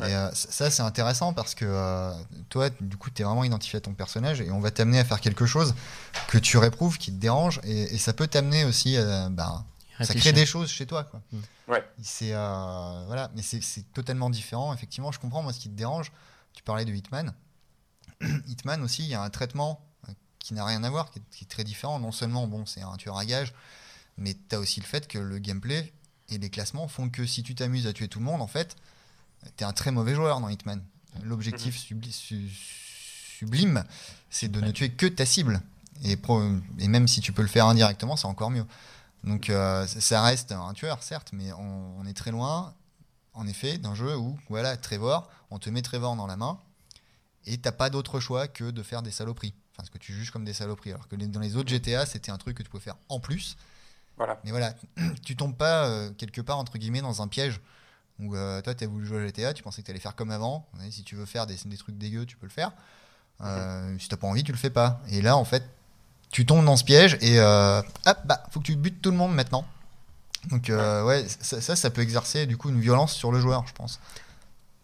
[0.00, 0.10] Ouais.
[0.10, 2.12] Et euh, ça, c'est intéressant parce que euh,
[2.50, 5.04] toi, du coup, tu es vraiment identifié à ton personnage et on va t'amener à
[5.06, 5.74] faire quelque chose
[6.28, 9.30] que tu réprouves, qui te dérange, et, et ça peut t'amener aussi à.
[9.30, 9.64] bah,
[10.04, 11.04] ça crée des choses chez toi.
[11.04, 11.20] Quoi.
[11.32, 11.38] Mm.
[11.68, 11.90] Ouais.
[12.02, 13.60] C'est, euh, voilà, mais c'est,
[13.92, 14.72] totalement différent.
[14.74, 16.12] Effectivement, je comprends moi ce qui te dérange.
[16.52, 17.32] Tu parlais de Hitman.
[18.46, 21.22] Hitman aussi, il y a un traitement euh, qui n'a rien à voir, qui est,
[21.30, 21.98] qui est très différent.
[21.98, 23.52] Non seulement, bon, c'est un tueur à gage,
[24.18, 25.92] mais tu as aussi le fait que le gameplay
[26.28, 28.76] et les classements font que si tu t'amuses à tuer tout le monde, en fait,
[29.56, 30.82] tu es un très mauvais joueur dans Hitman.
[31.22, 32.50] L'objectif subli- su-
[33.38, 33.84] sublime,
[34.30, 35.60] c'est de ne tuer que ta cible.
[36.04, 36.42] Et, pro-
[36.78, 38.66] et même si tu peux le faire indirectement, c'est encore mieux.
[39.24, 42.74] Donc euh, ça- reste un tueur, certes, mais on, on est très loin,
[43.34, 46.58] en effet, d'un jeu où, voilà, Trevor, on te met Trevor dans la main,
[47.46, 49.54] et t'as pas d'autre choix que de faire des saloperies.
[49.72, 50.92] Enfin, ce que tu juges comme des saloperies.
[50.92, 53.56] Alors que dans les autres GTA, c'était un truc que tu pouvais faire en plus.
[54.16, 54.40] Voilà.
[54.44, 54.74] Mais voilà,
[55.24, 57.60] tu tombes pas euh, quelque part, entre guillemets, dans un piège
[58.20, 60.16] où euh, toi, tu as voulu jouer à GTA, tu pensais que tu allais faire
[60.16, 60.68] comme avant.
[60.90, 62.72] Si tu veux faire des, des trucs dégueux, tu peux le faire.
[63.42, 65.02] Euh, Si t'as pas envie, tu le fais pas.
[65.10, 65.64] Et là, en fait,
[66.36, 69.16] tu tombes dans ce piège et euh, hop, bah, faut que tu butes tout le
[69.16, 69.64] monde maintenant.
[70.50, 73.64] Donc, euh, ouais, ça, ça, ça peut exercer du coup une violence sur le joueur,
[73.66, 74.00] je pense.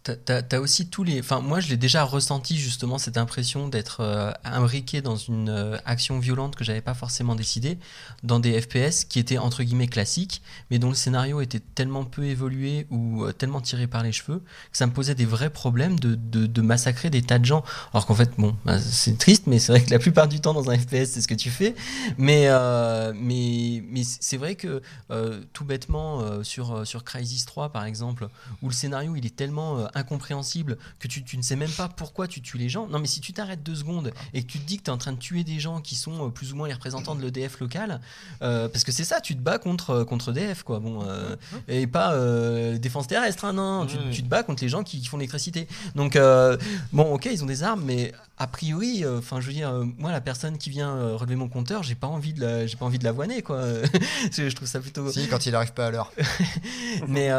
[0.05, 1.21] T'as- t'as aussi tous les.
[1.21, 5.77] Enfin, moi, je l'ai déjà ressenti justement cette impression d'être euh, imbriqué dans une euh,
[5.85, 7.79] action violente que j'avais pas forcément décidé,
[8.25, 10.43] dans des FPS qui étaient entre guillemets classiques,
[10.73, 14.43] mais dont le scénario était tellement peu évolué ou euh, tellement tiré par les cheveux
[14.73, 17.63] que ça me posait des vrais problèmes de, de, massacrer des tas de gens.
[17.93, 20.53] Alors qu'en fait, bon, bah, c'est triste, mais c'est vrai que la plupart du temps
[20.53, 21.77] dans un FPS, c'est ce que tu fais.
[22.19, 22.49] Mais,
[23.15, 24.83] mais, mais c'est vrai que
[25.53, 28.29] tout bêtement sur, sur Crysis 3 par exemple,
[28.63, 32.29] où le scénario il est tellement incompréhensible que tu, tu ne sais même pas pourquoi
[32.29, 32.87] tu tues les gens.
[32.87, 34.93] Non, mais si tu t'arrêtes deux secondes et que tu te dis que tu es
[34.93, 37.23] en train de tuer des gens qui sont euh, plus ou moins les représentants de
[37.23, 38.01] l'EDF local,
[38.43, 40.81] euh, parce que c'est ça, tu te bats contre, euh, contre EDF, quoi.
[40.81, 41.37] Bon, euh,
[41.69, 45.07] et pas euh, défense terrestre, hein, non, tu, te bats contre les gens qui, qui
[45.07, 45.67] font l'électricité.
[45.95, 46.19] Donc,
[46.93, 50.21] bon, ok, ils ont des armes, mais a priori, enfin, je veux dire, moi, la
[50.21, 53.05] personne qui vient relever mon compteur, j'ai pas envie de la, j'ai pas envie de
[53.05, 53.63] la voiner, quoi.
[54.33, 55.11] je trouve ça plutôt.
[55.11, 56.13] Si, quand il arrive pas à l'heure.
[57.09, 57.31] mais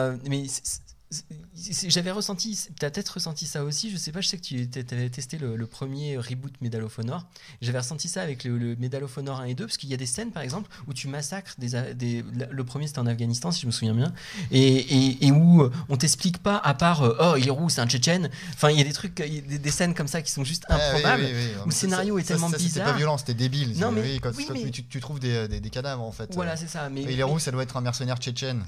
[1.87, 5.09] J'avais ressenti, t'as peut-être ressenti ça aussi, je sais pas, je sais que tu avais
[5.09, 7.25] testé le, le premier reboot Medal of Honor.
[7.61, 9.93] J'avais ressenti ça avec le, le Medal of Honor 1 et 2, parce qu'il y
[9.93, 12.23] a des scènes par exemple où tu massacres des.
[12.49, 14.13] le premier c'était en Afghanistan, si je me souviens bien,
[14.51, 17.69] et, et, et où euh, on t'explique pas, à part euh, oh il est roux,
[17.69, 19.93] c'est un Tchétchène, enfin il y a des trucs, il y a des, des scènes
[19.93, 21.23] comme ça qui sont juste Ah, oui, improbables.
[21.23, 21.61] oui, oui, oui.
[21.63, 22.85] où le scénario ça- est tellement ça, C'était bizarre.
[22.91, 23.77] pas violent, c'était débile.
[23.77, 26.29] Non, mais- oui, quand, mais- tu, tu trouves des, des- des cadavres en fait.
[26.33, 26.89] Voilà, c'est ça.
[26.89, 28.63] Mais, il est roux, ça doit être un mercenaire tchétchène.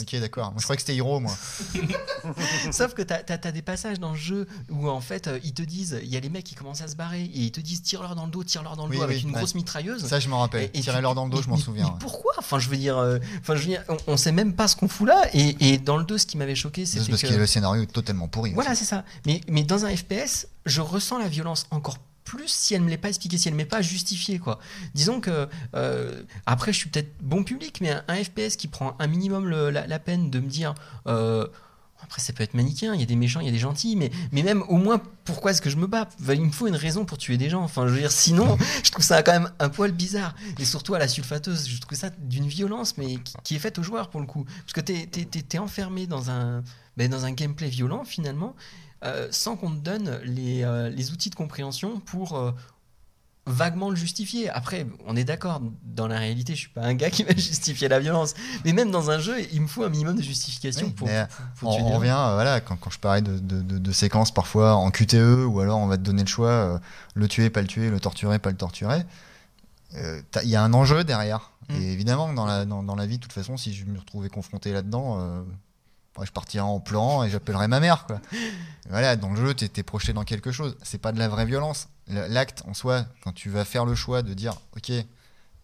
[0.00, 0.50] Ok, d'accord.
[0.52, 1.34] Moi, je croyais que c'était Hiro, moi.
[2.72, 5.62] Sauf que t'as as, des passages dans le jeu où en fait euh, ils te
[5.62, 7.82] disent, il y a les mecs qui commencent à se barrer et ils te disent
[7.82, 9.36] tire-leur dans le dos, tire-leur dans le Oui, dos avec oui, une ouais.
[9.38, 10.06] grosse mitrailleuse.
[10.06, 10.70] Ça, je m'en rappelle.
[10.74, 11.84] Et- Tirez-leur tu- dans le dos, je m'en souviens.
[11.92, 12.32] mais pourquoi?
[12.38, 14.76] Enfin, je veux dire, euh, enfin, je veux dire, on, on sait même pas ce
[14.76, 15.22] qu'on fout là.
[15.34, 17.82] Et, et dans le 2, ce qui m'avait choqué, C'est parce que que le scénario
[17.82, 18.52] est totalement pourri.
[18.52, 19.04] voilà, c'est ça.
[19.26, 22.96] Mais, mais dans un FPS, je ressens la violence encore plus si elle me l'est
[22.98, 24.60] pas expliquée, si elle m'est pas justifiée, quoi.
[24.94, 28.94] Disons que euh, après, je suis peut-être bon public, mais un, un FPS qui prend
[29.00, 30.74] un minimum le- la, la peine de me dire.
[31.06, 31.46] euh,
[32.10, 33.94] après, ça peut être manichéen, il y a des méchants, il y a des gentils,
[33.94, 36.08] mais, mais même au moins, pourquoi est-ce que je me bats?
[36.28, 37.62] Il me faut une raison pour tuer des gens.
[37.62, 40.34] Enfin, je veux dire, sinon, je trouve ça quand même un poil bizarre.
[40.58, 43.78] Et surtout à la sulfateuse, je trouve ça d'une violence, mais qui, qui est faite
[43.78, 44.44] aux joueurs pour le coup.
[44.44, 46.64] Parce que t'es es, enfermé dans un,
[46.96, 48.56] ben, dans un gameplay violent finalement,
[49.04, 52.50] euh, sans qu'on te donne les, euh, les outils de compréhension pour euh,
[53.46, 54.48] vaguement le justifier.
[54.50, 57.88] Après, on est d'accord, dans la réalité, je suis pas un gars qui va justifier
[57.88, 58.34] la violence.
[58.64, 61.26] Mais même dans un jeu, il me faut un minimum de justification Oui, pour, mais,
[61.58, 64.32] pour on, on revient, euh, voilà, quand, quand je parlais de, de- de- de séquences
[64.32, 66.78] parfois en QTE, ou alors on va te donner le choix, euh,
[67.14, 69.02] le tuer, pas le tuer, le torturer, pas le torturer.
[69.96, 71.50] Euh, Il y a un enjeu derrière.
[71.70, 71.74] Mm.
[71.80, 74.28] Et évidemment, dans la, dans, dans la vie, de toute façon, si je me retrouvais
[74.28, 75.44] confronté là-dedans,
[76.22, 78.04] je partirais en pleurant et j'appellerais ma mère.
[78.06, 78.20] Quoi.
[78.90, 80.76] Voilà, dans le jeu, tu es, projeté dans quelque chose.
[80.82, 81.88] C'est pas de la vraie violence.
[82.10, 84.92] L'acte en soi, quand tu vas faire le choix de dire, ok,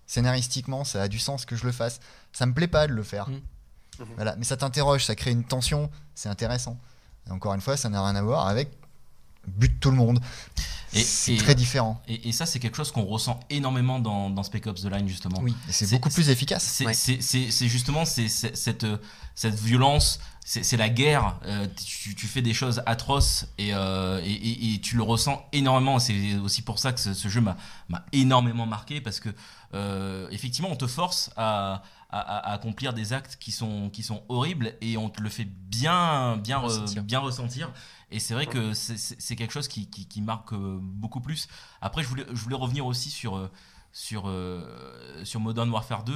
[0.06, 2.00] scénaristiquement, ça a du sens que je le fasse,
[2.32, 3.28] ça me plaît pas de le faire.
[3.28, 3.40] Mm.
[4.16, 6.78] Voilà, mais ça t'interroge, ça crée une tension, c'est intéressant.
[7.26, 8.70] Et encore une fois, ça n'a rien à voir avec
[9.46, 10.20] but tout le monde.
[10.92, 12.00] C'est très différent.
[12.08, 15.08] Et, et ça, c'est quelque chose qu'on ressent énormément dans, dans Spec Ops The Line,
[15.08, 15.38] justement.
[15.42, 15.54] Oui.
[15.68, 16.62] C'est beaucoup plus efficace.
[16.64, 17.68] C'est Ouais.
[17.68, 18.96] justement c'est- c'est- cette, euh,
[19.34, 21.38] cette violence, c'est la guerre.
[21.44, 25.44] euh, tu, tu fais des choses atroces et, euh, et, et- et tu le ressens
[25.52, 25.98] énormément.
[25.98, 27.56] C'est aussi pour ça que ce, ce jeu m'a
[27.88, 29.28] m'a énormément marqué parce que
[29.76, 34.22] euh, effectivement, on te force à, à- à accomplir des actes qui sont, qui sont
[34.28, 37.02] horribles et on te le fait bien, bien, re- Ressentir.
[37.04, 37.70] bien ressentir.
[38.10, 41.48] Et c'est vrai que c'est- quelque chose qui, qui, qui marque euh, beaucoup plus.
[41.80, 43.50] Après, je voulais, je voulais revenir aussi sur, euh,
[43.96, 44.60] sur, euh,
[45.24, 46.12] sur Modern Warfare 2.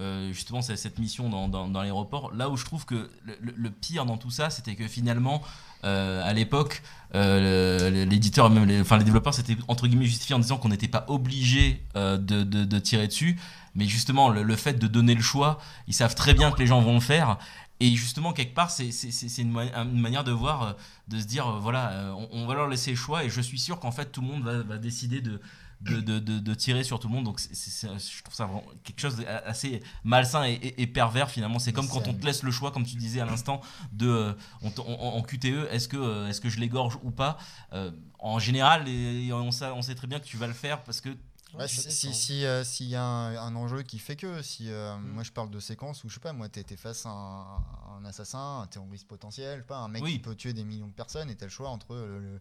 [0.00, 2.32] Euh, justement, c'est cette mission dans, dans, l'aéroport.
[2.32, 5.42] Là où je trouve que le, pire dans tout ça, c'était que finalement,
[5.82, 6.82] euh, à l'époque,
[7.12, 11.04] l'éditeur, même les, enfin, les développeurs, s'étaient entre guillemets justifiés en disant qu'on n'était pas
[11.08, 13.36] obligé de, de, tirer dessus.
[13.74, 15.58] Mais justement, le, fait de donner le choix,
[15.88, 17.38] ils savent très bien que les gens vont le faire.
[17.80, 18.90] Et justement, quelque part, c'est
[19.38, 20.76] une, une manière de voir,
[21.08, 23.24] de se dire, voilà, on, on va leur laisser le choix.
[23.24, 25.40] Et je suis sûr qu'en fait, tout le monde va, va décider de,
[25.84, 27.24] de, de, de- de tirer sur tout le monde.
[27.24, 30.86] Donc, c'est- c'est- c'est- je trouve ça vraiment quelque chose d'assez malsain et, et- et
[30.86, 31.58] pervers finalement.
[31.58, 33.60] C'est comme quand on te laisse le choix, comme tu disais à l'instant,
[33.92, 34.32] de euh,
[34.62, 37.38] on en QTE, est-ce que, euh, est-ce que je l'égorge ou pas?
[37.72, 37.90] Euh,
[38.26, 40.82] En général, et- et on, sait, on sait très bien que tu vas le faire
[40.82, 41.10] parce que
[41.56, 45.08] Ouais, si euh, s'il y a un, un enjeu qui fait que, si euh, Mm.
[45.12, 47.56] moi je parle de séquences où je sais pas, moi t'es face à un,
[47.98, 50.14] un assassin, un terroriste potentiel, pas, un mec Oui.
[50.14, 52.40] qui peut tuer des millions de personnes et t'as le choix entre le, le-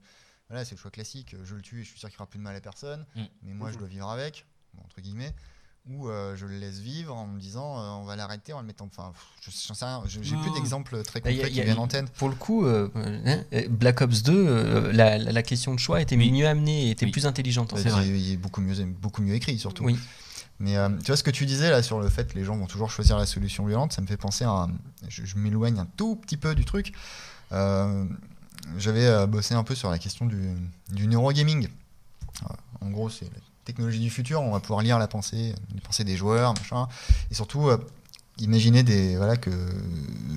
[0.50, 2.40] voilà, c'est le choix classique, je le tue et je suis sûr qu'il fera plus
[2.40, 3.22] de mal à personne, Mm.
[3.44, 4.46] mais moi je dois vivre avec,
[4.84, 5.34] entre guillemets,
[5.90, 8.68] ou euh, je le laisse vivre en me disant euh, on va l'arrêter en le
[8.68, 10.54] mettant, enfin, pff, je- j'en sais rien, j'ai plus oui.
[10.54, 12.10] d'exemples très concrets qui a- viennent en tête.
[12.14, 15.80] Pour le coup, euh, hein, euh, Black Ops 2, euh, la, la- la question de
[15.80, 16.32] choix était Oui.
[16.32, 17.12] mieux amenée, était Oui.
[17.12, 17.74] plus intelligente.
[17.74, 17.90] en Bah, fait.
[17.90, 18.08] vrai.
[18.08, 19.84] Il est beaucoup mieux, beaucoup mieux écrit surtout.
[19.84, 19.98] Oui.
[20.60, 22.56] Mais euh, tu vois ce que tu disais là sur le fait que les gens
[22.56, 24.52] vont toujours choisir la solution violente, ça me fait penser à.
[24.52, 24.72] un-
[25.10, 26.94] je je m'éloigne un tout petit peu du truc.
[27.52, 28.06] Euh,
[28.78, 30.50] J'avais euh, bossé un peu sur la question du,
[30.90, 31.68] du neurogaming.
[32.44, 34.42] Euh, En gros, c'est la technologie du futur.
[34.42, 36.88] On va pouvoir lire la pensée, les pensées des joueurs, machin.
[37.32, 37.78] Et surtout, euh,
[38.38, 39.52] imaginer des, voilà, que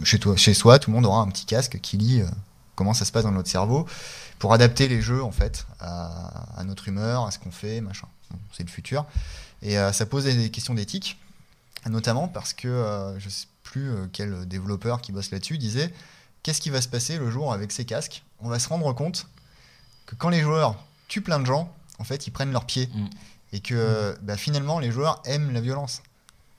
[0.04, 2.26] chez, toi, chez soi, tout le monde aura un petit casque qui lit euh,
[2.74, 3.86] comment ça se passe dans notre cerveau
[4.38, 8.06] pour adapter les jeux en fait à, notre humeur, à ce qu'on fait, machin.
[8.52, 9.06] C'est le futur.
[9.62, 11.18] Et ça pose des questions d'éthique,
[11.88, 15.90] notamment parce que je sais plus quel développeur qui bosse là-dessus disait
[16.46, 19.26] qu'est-ce qui va se passer le jour avec ces casques On va se rendre compte
[20.06, 20.76] que quand les joueurs
[21.08, 22.88] tuent plein de gens, en fait, ils prennent leurs pieds.
[22.94, 23.06] Mm.
[23.52, 26.02] Et que bah, finalement, les joueurs aiment la violence.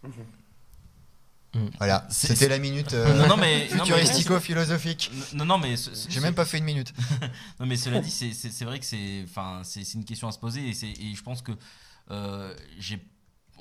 [0.04, 1.68] Mm.
[1.78, 5.10] Voilà, c'était la minute euh, non, non, mais, non, mais- futuristico-philosophique.
[5.34, 5.76] non, non, mais
[6.10, 6.94] J'ai même pas fait une minute.
[7.62, 10.40] Non, mais cela dit, c'est- vrai que c'est enfin, c'est c'est une question à se
[10.40, 11.54] poser et je pense que
[12.12, 13.02] euh, j'ai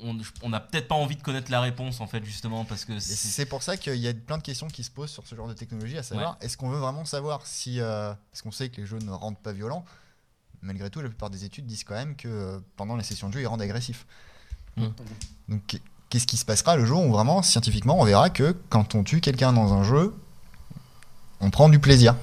[0.02, 3.46] on n'a peut-être pas envie de connaître la réponse en fait justement parce que c'est
[3.46, 5.54] pour ça qu'il y a plein de questions qui se posent sur ce genre de
[5.54, 7.80] technologie, à savoir est-ce qu'on veut vraiment savoir si.
[7.80, 9.84] euh, parce qu'on sait que les jeux ne rendent pas violents,
[10.62, 13.34] malgré tout, la plupart des études disent quand même que euh, pendant les sessions de
[13.34, 14.06] jeu, ils rendent agressifs.
[14.76, 14.86] Mm.
[15.48, 15.80] Donc,
[16.10, 19.20] qu'est-ce qui se passera le jour où vraiment, scientifiquement, on verra que quand on tue
[19.20, 20.14] quelqu'un dans un jeu,
[21.40, 22.14] on prend du plaisir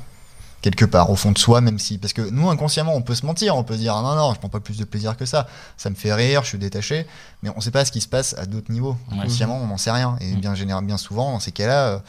[0.64, 3.26] quelque part au fond de soi même si parce que nous inconsciemment on peut se
[3.26, 5.26] mentir on peut se dire ah non non je prends pas plus de plaisir que
[5.26, 5.45] ça
[5.78, 7.05] ça me fait rire je suis détaché
[7.43, 9.20] mais on sait pas ce qui se passe à d'autres niveaux Ouais.
[9.20, 10.39] inconsciemment on n'en sait rien et Mm.
[10.39, 11.99] bien généralement bien souvent dans ces cas-là euh,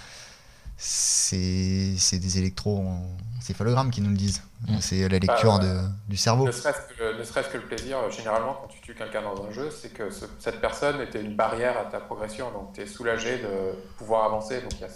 [0.77, 4.77] c'est c'est des électroencéphalogrammes qui nous le disent Mm.
[4.81, 8.55] c'est la lecture Ah, de, du cerveau Ne serait-ce que, ne le plaisir, euh, généralement,
[8.55, 11.77] quand tu tues quelqu'un dans un jeu, c'est que ce- cette personne était une barrière
[11.77, 12.51] à ta progression.
[12.51, 14.63] Donc, tu es soulagé de pouvoir avancer.
[14.63, 14.89] Donc, il y a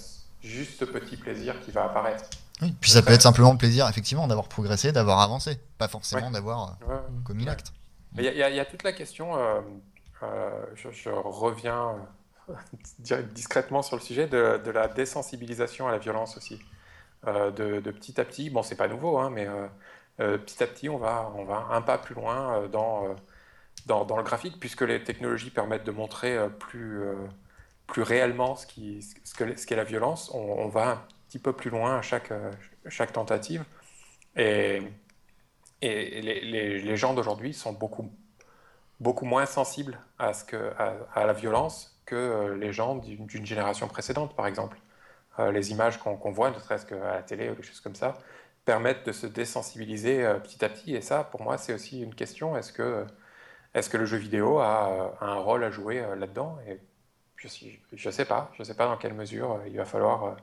[0.43, 2.25] juste ce petit plaisir qui va apparaître.
[2.63, 6.31] Oui, puis ça peut être simplement le plaisir effectivement d'avoir progressé d'avoir avancé pas forcément
[6.31, 7.01] d'avoir euh, Ouais.
[7.25, 7.51] commis Ouais.
[7.51, 7.73] l'acte
[8.15, 9.61] Mais Il y, a- y y toute la question, euh,
[10.23, 11.95] euh, je, je reviens
[12.51, 16.61] euh, discrètement sur le sujet, de, de la désensibilisation à la violence aussi.
[17.27, 19.67] Euh, de, de petit à petit, bon, c'est pas nouveau, hein, mais euh,
[20.21, 23.15] euh, petit à petit, on va, on va un pas plus loin euh, dans, euh,
[23.87, 27.15] dans, dans le graphique, puisque les technologies permettent de montrer euh, plus, euh,
[27.87, 30.31] plus réellement ce qui, ce que- ce qu'est la violence.
[30.33, 32.51] On, on va petit peu plus loin à chaque, euh,
[32.89, 33.65] chaque tentative.
[34.37, 34.83] Et,
[35.83, 36.41] et les,
[36.81, 38.11] les- gens d'aujourd'hui sont beaucoup,
[39.01, 40.73] beaucoup moins sensibles à, ce que,
[41.15, 44.79] à, la violence que euh, les gens d'une génération précédente, par exemple.
[45.41, 48.19] Euh, les images qu'on voit, ne serait-ce qu'à la télé ou des choses comme ça,
[48.65, 50.95] permettent de se désensibiliser petit à petit.
[50.97, 52.57] Et ça, pour moi, c'est aussi une question.
[52.57, 53.07] Est-ce que,
[53.75, 56.59] est-ce que le jeu vidéo a, a un rôle à jouer là-dedans?
[57.37, 58.51] Je ne sais pas.
[58.55, 60.37] Je ne sais pas dans quelle mesure il va falloir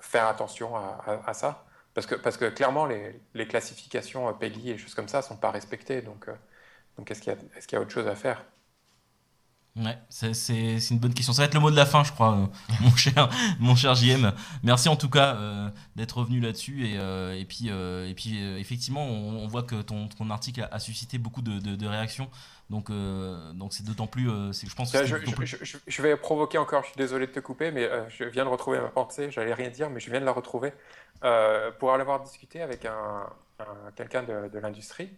[0.00, 1.64] faire attention à, ça.
[1.94, 5.36] Parce que, parce que clairement, les, classifications euh, PEGI et choses comme ça ne sont
[5.36, 6.02] pas respectées.
[6.02, 6.34] Donc, euh,
[6.98, 8.44] donc est-ce qu'il y, qu'il y a autre chose à faire?
[9.76, 10.30] Ouais, c'est
[10.90, 11.34] une bonne question.
[11.34, 12.46] Ça va être le mot de la fin, je crois, euh,
[12.80, 13.28] mon cher,
[13.60, 14.32] mon cher JM.
[14.62, 16.86] Merci en tout cas euh, d'être revenu là-dessus.
[16.86, 20.68] Et, euh, et puis, et puis effectivement, on, on voit que ton, ton article a,
[20.74, 22.30] a suscité beaucoup de, de- de réactions.
[22.70, 22.90] Donc,
[23.54, 24.24] donc c'est d'autant plus.
[24.24, 27.26] je pense que je, d'autant plus- je- je- je vais provoquer encore, je suis désolé
[27.26, 30.10] de te couper, mais je viens de retrouver ma pensée, j'allais rien dire, mais je
[30.10, 30.72] viens de la retrouver.
[31.78, 33.26] Pour en avoir discuté avec un,
[33.60, 35.10] un- quelqu'un de, de l'industrie,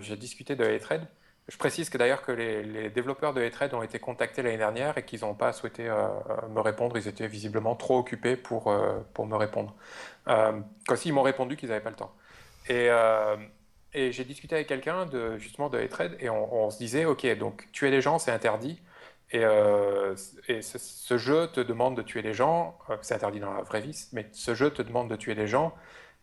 [0.00, 1.02] j'ai discuté de Hatred.
[1.50, 4.96] Je précise que d'ailleurs que les, les développeurs de Hatred ont été contactés l'année dernière
[4.98, 6.06] et qu'ils n'ont pas souhaité euh,
[6.48, 9.74] me répondre, ils étaient visiblement trop occupés pour, euh, pour me répondre.
[10.28, 12.14] Euh, comme s'ils m'ont répondu qu'ils n'avaient pas le temps.
[12.68, 13.36] Et, euh,
[13.94, 17.66] et j'ai discuté avec quelqu'un de, justement de Hatred et on, se disait, ok, donc
[17.72, 18.80] tuer les gens c'est interdit
[19.32, 19.42] et,
[20.48, 24.08] et ce, jeu te demande de tuer des gens, c'est interdit dans la vraie vie,
[24.12, 25.74] mais ce jeu te demande de tuer des gens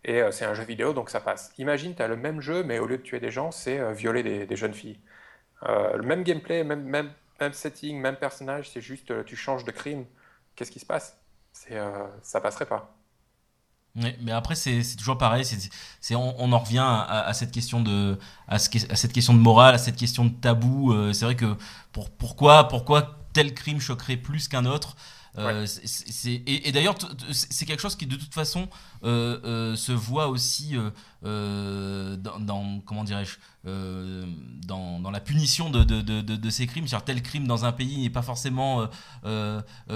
[0.06, 1.52] et c'est un jeu vidéo donc ça passe.
[1.58, 4.46] Imagine, tu as le même jeu mais au lieu de tuer des gens, c'est violer
[4.46, 5.00] des jeunes filles.
[5.64, 9.64] Euh, le même gameplay, même, même, même setting, même personnage, c'est juste euh, tu changes
[9.64, 10.06] de crime.
[10.56, 11.18] Qu'est-ce qui se passe?
[11.52, 12.94] C'est, euh, ça passerait pas.
[13.96, 18.60] Mais après c'est toujours pareil, c'est on, en revient à, à cette question de à,
[18.60, 20.94] ce, à cette question de morale, à cette question de tabou.
[21.14, 21.56] c'est vrai que
[21.94, 24.96] pour pourquoi pourquoi tel crime choquerait plus qu'un autre?
[25.38, 26.96] Euh, c'est- et, et d'ailleurs,
[27.32, 28.68] c'est quelque chose qui de toute façon
[29.04, 30.76] euh, euh, se voit aussi
[31.24, 33.38] dans, dans- comment dirais-je
[34.66, 36.86] dans, dans la punition de, de, de, de- de ces crimes.
[37.06, 38.88] Tel crime dans un pays n'est pas forcément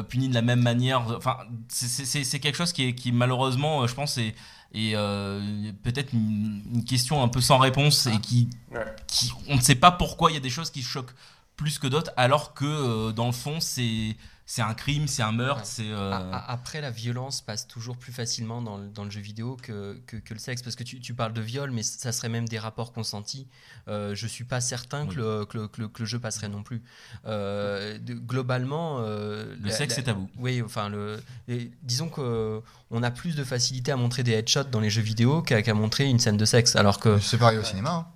[0.09, 1.01] puni de la même manière.
[1.17, 1.37] Enfin,
[1.69, 4.35] c'est- quelque chose qui, est, qui malheureusement, je pense, est,
[4.75, 8.85] euh, peut-être une, une question un peu sans réponse et qui, Ouais.
[9.07, 11.13] qui, on ne sait pas pourquoi il y a des choses qui choquent
[11.57, 14.15] plus que d'autres, alors que euh, dans le fond, c'est
[14.53, 15.65] c'est un crime, c'est un meurtre, Ouais.
[15.65, 15.89] c'est.
[15.91, 19.97] euh, Après, la violence passe toujours plus facilement dans le, dans le jeu vidéo que,
[20.07, 20.61] que, que le sexe.
[20.61, 23.47] Parce que tu, tu parles de viol, mais ça serait même des rapports consentis.
[23.87, 25.15] Euh, je suis pas certain que, Oui.
[25.19, 26.81] le, que, le, que le- que le jeu passerait non plus.
[27.27, 28.97] Euh, de- globalement.
[28.99, 30.29] euh, le la- sexe, la- c'est tabou.
[30.37, 34.81] Oui, enfin, le, et disons qu'on a plus de facilité à montrer des headshots dans
[34.81, 36.75] les jeux vidéo qu'à qu'à montrer une scène de sexe.
[36.75, 37.19] Alors que.
[37.19, 38.07] c'est pareil au cinéma hein.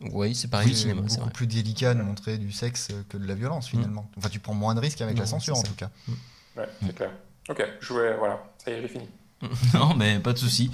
[0.00, 1.30] Oui, c'est pareil au C'est beaucoup vrai.
[1.30, 4.08] plus délicat de montrer du sexe que de la violence finalement.
[4.16, 5.90] Enfin, tu prends moins de risques avec Non, la censure en tout cas.
[6.56, 7.10] Ouais, c'est clair.
[7.48, 9.08] Ok, je voulais, voilà, ça y est, j'ai fini.
[9.74, 10.70] Non, mais pas de souci.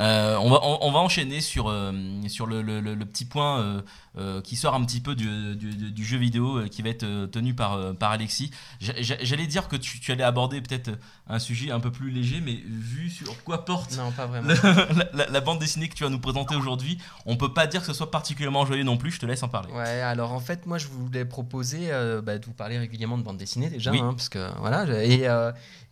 [0.00, 1.92] Euh, on, va, on, on va enchaîner sur, euh,
[2.28, 3.82] sur le, le- le- le petit point
[4.18, 7.26] euh, qui sort un petit peu du, du- du- du jeu vidéo qui va être
[7.26, 8.50] tenu par, par Alexis.
[8.80, 10.90] J'a- j'a- J'allais dire que tu, tu allais aborder peut-être
[11.28, 14.48] un sujet un peu plus léger, mais vu sur quoi porte Non, pas vraiment.
[14.48, 14.54] le-
[14.96, 17.80] la, la- la bande dessinée que tu vas nous présenter aujourd'hui, on peut pas dire
[17.80, 19.12] que ce soit particulièrement joyeux non plus.
[19.12, 19.72] Je te laisse en parler.
[19.72, 21.90] Ouais, alors en fait, moi je voulais proposer
[22.24, 24.00] bah, de vous parler régulièrement de bande dessinée déjà, Oui.
[24.00, 24.84] hein, parce que voilà.
[25.04, 25.24] Et,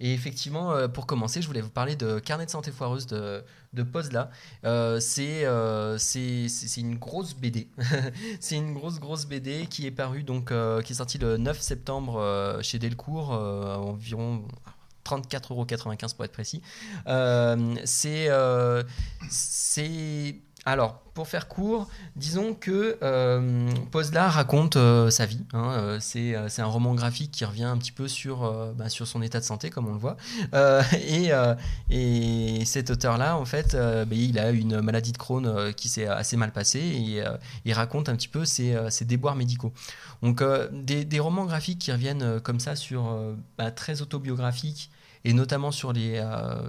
[0.00, 3.82] et effectivement, pour commencer, je voulais vous parler de Carnet de santé foireuse de, de
[3.82, 4.30] Pozla.
[4.64, 7.68] Euh, c'est euh, c'est une grosse BD.
[8.40, 11.60] c'est une grosse grosse BD qui est parue donc euh, qui est sortie le 9
[11.60, 14.44] septembre euh, chez Delcourt euh, à environ
[15.04, 16.62] 34,95€ pour être précis.
[17.06, 17.74] Euh,
[18.06, 18.82] euh,
[19.30, 25.44] c'est alors pour faire court, disons que euh, Pozla raconte euh, sa vie.
[25.52, 28.88] hein, euh, c'est euh, c'est un roman graphique qui revient un petit peu sur bah,
[28.88, 30.16] son état de santé comme on le voit.
[30.92, 31.30] Et,
[31.90, 36.36] et cet auteur-là, en fait, bah, il a une maladie de Crohn qui s'est assez
[36.36, 37.22] mal passée et
[37.64, 39.72] il raconte un petit peu ses, déboires médicaux.
[40.22, 40.42] Donc,
[40.72, 43.16] des, romans graphiques qui reviennent comme ça sur
[43.58, 44.90] bah, très autobiographiques
[45.24, 45.92] et notamment sur,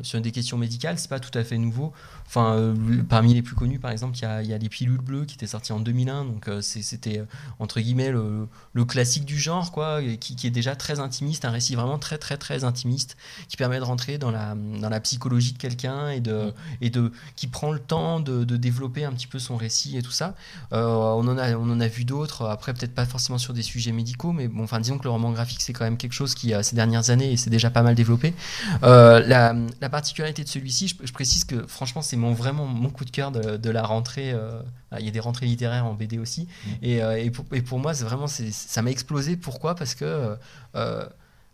[0.01, 1.93] sur des questions médicales, c'est pas tout à fait nouveau.
[2.35, 2.73] Enfin, euh,
[3.07, 5.45] parmi les plus connus, par exemple, il y y a Les Pilules Bleues qui était
[5.45, 7.25] sorti en 2001, donc euh, c'était euh,
[7.59, 8.47] entre guillemets le,
[8.85, 12.63] classique du genre, quoi, qui, est déjà très intimiste, un récit vraiment très très très
[12.63, 13.17] intimiste,
[13.49, 17.11] qui permet de rentrer dans la, dans la psychologie de quelqu'un et, de, et de,
[17.35, 20.33] qui prend le temps de, développer un petit peu son récit et tout ça.
[20.71, 23.91] On, en a, on en a vu d'autres, après peut-être pas forcément sur des sujets
[23.91, 26.51] médicaux, mais bon, enfin disons que le roman graphique c'est quand même quelque chose qui,
[26.63, 28.33] ces dernières années, et c'est déjà pas mal développé.
[28.81, 33.11] La, la particularité de celui-ci, je précise que franchement c'est mon, vraiment mon coup de
[33.11, 34.31] cœur de, de la rentrée.
[34.33, 34.61] euh,
[34.99, 36.47] il y a des rentrées littéraires en BD aussi,
[36.83, 39.37] et, euh, et, pour, et pour moi c'est vraiment ça m'a explosé.
[39.37, 39.73] Pourquoi?
[39.75, 40.37] Parce que
[40.75, 41.05] euh,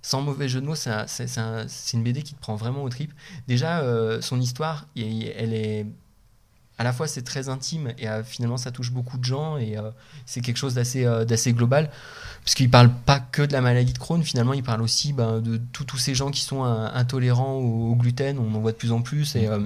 [0.01, 0.89] sans mauvais jeu de mots, c'est
[1.39, 3.11] un- une BD qui te prend vraiment au trip.
[3.47, 5.85] Déjà, euh, son histoire, elle est
[6.77, 9.77] à la fois c'est très intime et euh, finalement ça touche beaucoup de gens et
[9.77, 9.91] euh,
[10.25, 11.89] c'est quelque chose d'assez d'assez global
[12.43, 15.41] parce qu'il parle pas que de la maladie de Crohn finalement il parle aussi ben,
[15.41, 18.77] de tous tous ces gens qui sont intolérants au, au gluten on en voit de
[18.77, 19.59] plus en plus et, euh,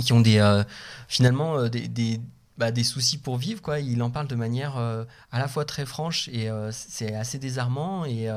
[0.00, 0.64] qui ont des euh,
[1.08, 2.20] finalement euh, des,
[2.58, 5.64] bah, des soucis pour vivre quoi il en parle de manière euh, à la fois
[5.64, 8.28] très franche et c'est assez désarmant et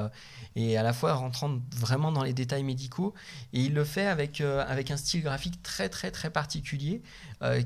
[0.55, 3.13] et à la fois rentrant vraiment dans les détails médicaux
[3.53, 7.01] et il le fait avec avec un style graphique très très très particulier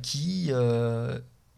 [0.01, 0.51] qui,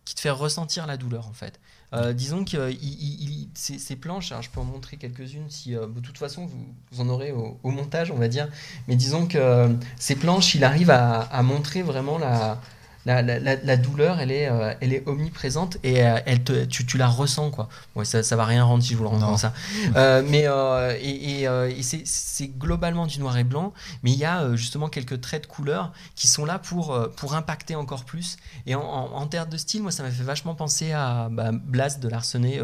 [0.05, 1.59] qui te fait ressentir la douleur en fait.
[1.93, 6.17] Euh, disons que il- ces, planches, je peux en montrer quelques-unes si euh, de toute
[6.17, 8.47] façon vous, en aurez au, montage on va dire,
[8.87, 9.67] mais disons que euh,
[9.97, 12.61] ces planches il arrive à montrer vraiment la,
[13.05, 16.97] la, la- douleur elle est, euh, elle est omniprésente et euh, elle te, tu, tu
[16.97, 17.67] la ressens quoi.
[18.03, 19.53] Ça, ça va rien rendre si je vous le rends comme ça.
[19.95, 22.03] Euh, mais euh, et, et, et c'est-
[22.47, 23.73] globalement du noir et blanc,
[24.03, 27.75] mais il y a justement quelques traits de couleur qui sont là pour, pour impacter
[27.75, 28.37] encore plus.
[28.65, 32.07] Et en, en, de style, moi, ça m'a fait vachement penser à bah, Blast de
[32.09, 32.59] Larsenet.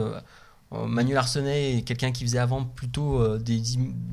[0.74, 3.54] Euh, euh, Manu Larsenet est quelqu'un qui faisait avant plutôt euh, de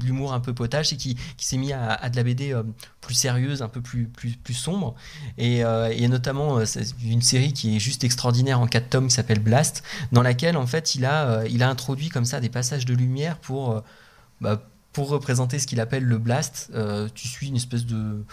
[0.05, 2.62] l'humour un peu potage et qui, qui s'est mis à, de la BD euh,
[3.00, 4.94] plus sérieuse, un peu plus, plus, plus sombre.
[5.38, 6.61] Et, et notamment
[7.05, 9.82] une série qui est juste extraordinaire en quatre tomes qui s'appelle Blast,
[10.12, 13.36] dans laquelle en fait il a, il a introduit comme ça des passages de lumière
[13.38, 13.82] pour,
[14.40, 16.72] bah, pour représenter ce qu'il appelle le blast.
[17.14, 18.24] Tu suis une espèce de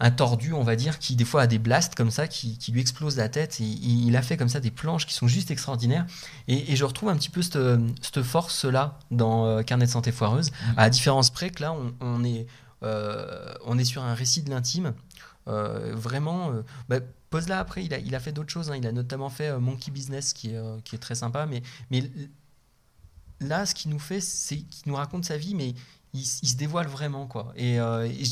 [0.00, 2.72] un tordu, on va dire, qui des fois a des blasts comme ça, qui, qui
[2.72, 3.60] lui explosent la tête.
[3.60, 6.06] Et il, a fait comme ça des planches qui sont juste extraordinaires.
[6.48, 10.50] Et, et je retrouve un petit peu cette, force-là dans euh, Carnet de santé foireuse,
[10.76, 12.46] à la différence près que là, on, on est,
[12.82, 14.94] euh, on est sur un récit de l'intime.
[15.46, 16.52] Euh, vraiment,
[16.88, 16.98] bah,
[17.30, 18.70] Pozla après, il a, il a fait d'autres choses.
[18.70, 18.76] hein.
[18.76, 21.46] Il a notamment fait Monkey Business, qui est, qui est très sympa.
[21.46, 22.02] Mais, mais
[23.40, 25.74] là, ce qu'il nous fait, c'est qu'il nous raconte sa vie, mais
[26.14, 27.52] il, se dévoile vraiment, quoi.
[27.56, 28.24] Et, et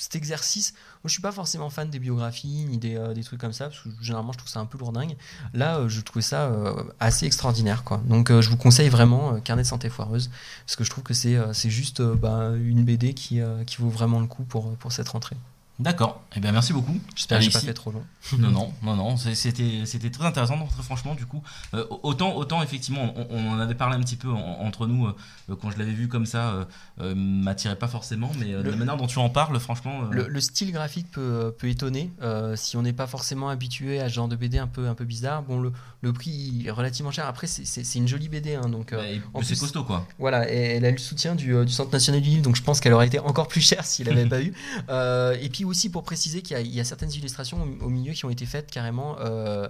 [0.00, 0.74] cet exercice,
[1.08, 3.80] je suis pas forcément fan des biographies ni des, euh, des trucs comme ça, parce
[3.80, 5.16] que généralement, je trouve ça un peu lourdingue.
[5.54, 8.02] Là, euh, je trouvais ça euh, assez extraordinaire, quoi.
[8.06, 10.30] Donc, je vous conseille vraiment Carnet de santé foireuse,
[10.66, 14.26] parce que je trouve que c'est juste bah, une BD qui, qui vaut vraiment le
[14.26, 15.36] coup pour, pour cette rentrée.
[15.80, 16.22] D'accord.
[16.36, 16.96] Eh bien, merci beaucoup.
[17.16, 18.04] J'espère que j'ai pas fait trop long.
[18.38, 21.42] Non, non, non, non, c'était c'était très intéressant, donc, très franchement, du coup.
[21.74, 25.06] Euh, autant, autant, effectivement, on, on en avait parlé un petit peu en- entre nous,
[25.06, 26.64] euh, quand je l'avais vu comme ça, euh,
[27.00, 30.02] euh, m'attirait pas forcément, mais euh, Le- la manière dont tu en parles, franchement.
[30.04, 34.00] euh, Le, le style graphique peut, peut étonner euh, si on n'est pas forcément habitué
[34.00, 35.42] à ce genre de BD un peu, un peu bizarre.
[35.42, 35.72] Bon, le,
[36.02, 37.26] le prix est relativement cher.
[37.26, 39.84] Après, c'est- c'est c'est une jolie BD, hein, donc euh, bah, et- en c'est costaud,
[39.84, 40.06] quoi.
[40.18, 40.52] voilà.
[40.52, 42.80] Et elle a eu le soutien du, du Centre national du livre, donc je pense
[42.80, 44.52] qu'elle aurait été encore plus chère s'il n'avait pas eu.
[44.90, 47.86] Euh, et puis aussi pour préciser qu'il y, a- il y a certaines illustrations au,
[47.86, 49.16] au milieu qui ont été faites carrément.
[49.20, 49.68] euh,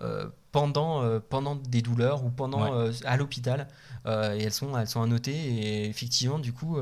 [0.00, 2.70] euh, pendant, euh, pendant des douleurs ou pendant Ouais.
[2.88, 3.68] euh, à l'hôpital
[4.06, 6.78] Euh, et elles sont elles sont annotées et effectivement du coup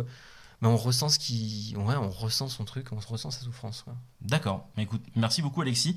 [0.62, 3.84] mais on ressent ce qui ouais on ressent son truc on ressent sa souffrance.
[4.20, 4.68] D'accord.
[4.76, 5.96] Écoute, merci beaucoup Alexis.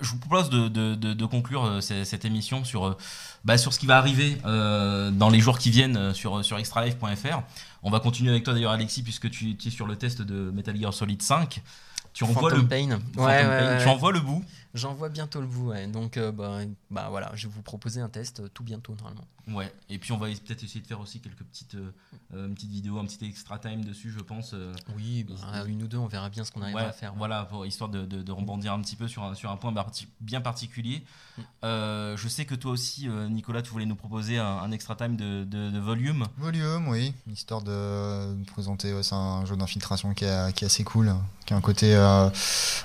[0.00, 2.96] Je vous propose de, de- de- de conclure ce- cette émission sur,
[3.44, 7.42] bah, sur ce qui va arriver dans les jours qui viennent sur, sur extralife.fr.
[7.82, 10.50] On va continuer avec toi d'ailleurs Alexis puisque tu, tu es sur le test de
[10.50, 11.62] Metal Gear Solid 5.
[12.14, 12.88] Tu envoies Phantom le, Pain.
[13.16, 13.76] Ouais, ouais, Pain.
[13.76, 14.42] ouais, tu envoies le bout.
[14.74, 15.86] J'en vois bientôt le bout, ouais.
[15.86, 16.58] donc euh, bah,
[16.90, 19.24] bah voilà, je vais vous proposer un test euh, tout bientôt normalement.
[19.46, 21.92] Ouais, et puis on va peut-être essayer de faire aussi quelques petites, euh,
[22.34, 24.52] euh, une petite vidéo, un petit extra time dessus, je pense.
[24.54, 25.34] euh, Oui, bah,
[25.66, 27.14] Et- une ou deux, on verra bien ce qu'on arrivera Ouais, à faire.
[27.14, 29.72] Voilà, pour, histoire de, de- de rebondir un petit peu sur un, sur un point
[30.20, 31.02] bien particulier.
[31.36, 31.42] Mm.
[31.64, 34.96] Euh, je sais que toi aussi, euh, Nicolas, tu voulais nous proposer un, un extra
[34.96, 36.26] time de, de- de volume.
[36.38, 38.94] Volume, oui, histoire de présenter.
[38.94, 41.14] ouais, un jeu d'infiltration qui, est- qui est assez cool,
[41.44, 42.30] qui a un côté euh,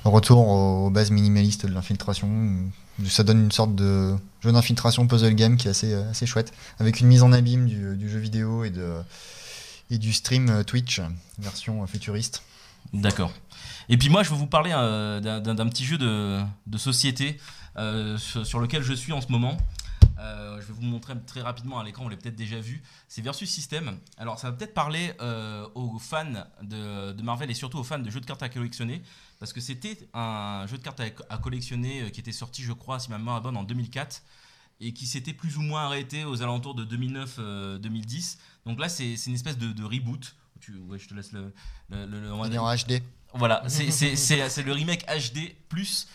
[0.04, 2.72] retour aux bases minimalistes de l'infiltration.
[3.08, 6.54] Ça donne une sorte de jeu d'infiltration puzzle game qui est assez, euh, assez chouette,
[6.80, 8.94] avec une mise en abîme du, jeu vidéo et, de,
[9.90, 11.02] et du stream euh, Twitch,
[11.38, 12.44] version euh, futuriste.
[12.94, 13.32] D'accord.
[13.88, 17.40] Et puis moi, je vais vous parler d'un petit jeu de, de société
[18.18, 19.58] sur, lequel je suis en ce moment.
[20.18, 22.84] Je vais vous montrer très rapidement à l'écran, vous l'avez peut-être déjà vu.
[23.08, 23.98] C'est Versus System.
[24.18, 25.14] Alors, ça va peut-être parler
[25.76, 29.02] aux fans de Marvel et surtout aux fans de jeux de cartes à collectionner.
[29.40, 32.74] Parce que c'était un jeu de cartes à, à collectionner euh, qui était sorti, je
[32.74, 34.22] crois, si ma mémoire est bonne, en 2004
[34.82, 38.38] et qui s'était plus ou moins arrêté aux alentours de 2009-2010.
[38.66, 40.36] Donc là, c'est une espèce de, de reboot.
[40.62, 41.54] Tu, ouais, je te laisse le.
[41.90, 43.02] le- le- le- on va Il est en HD.
[43.34, 46.08] voilà, c'est- le remake HD plus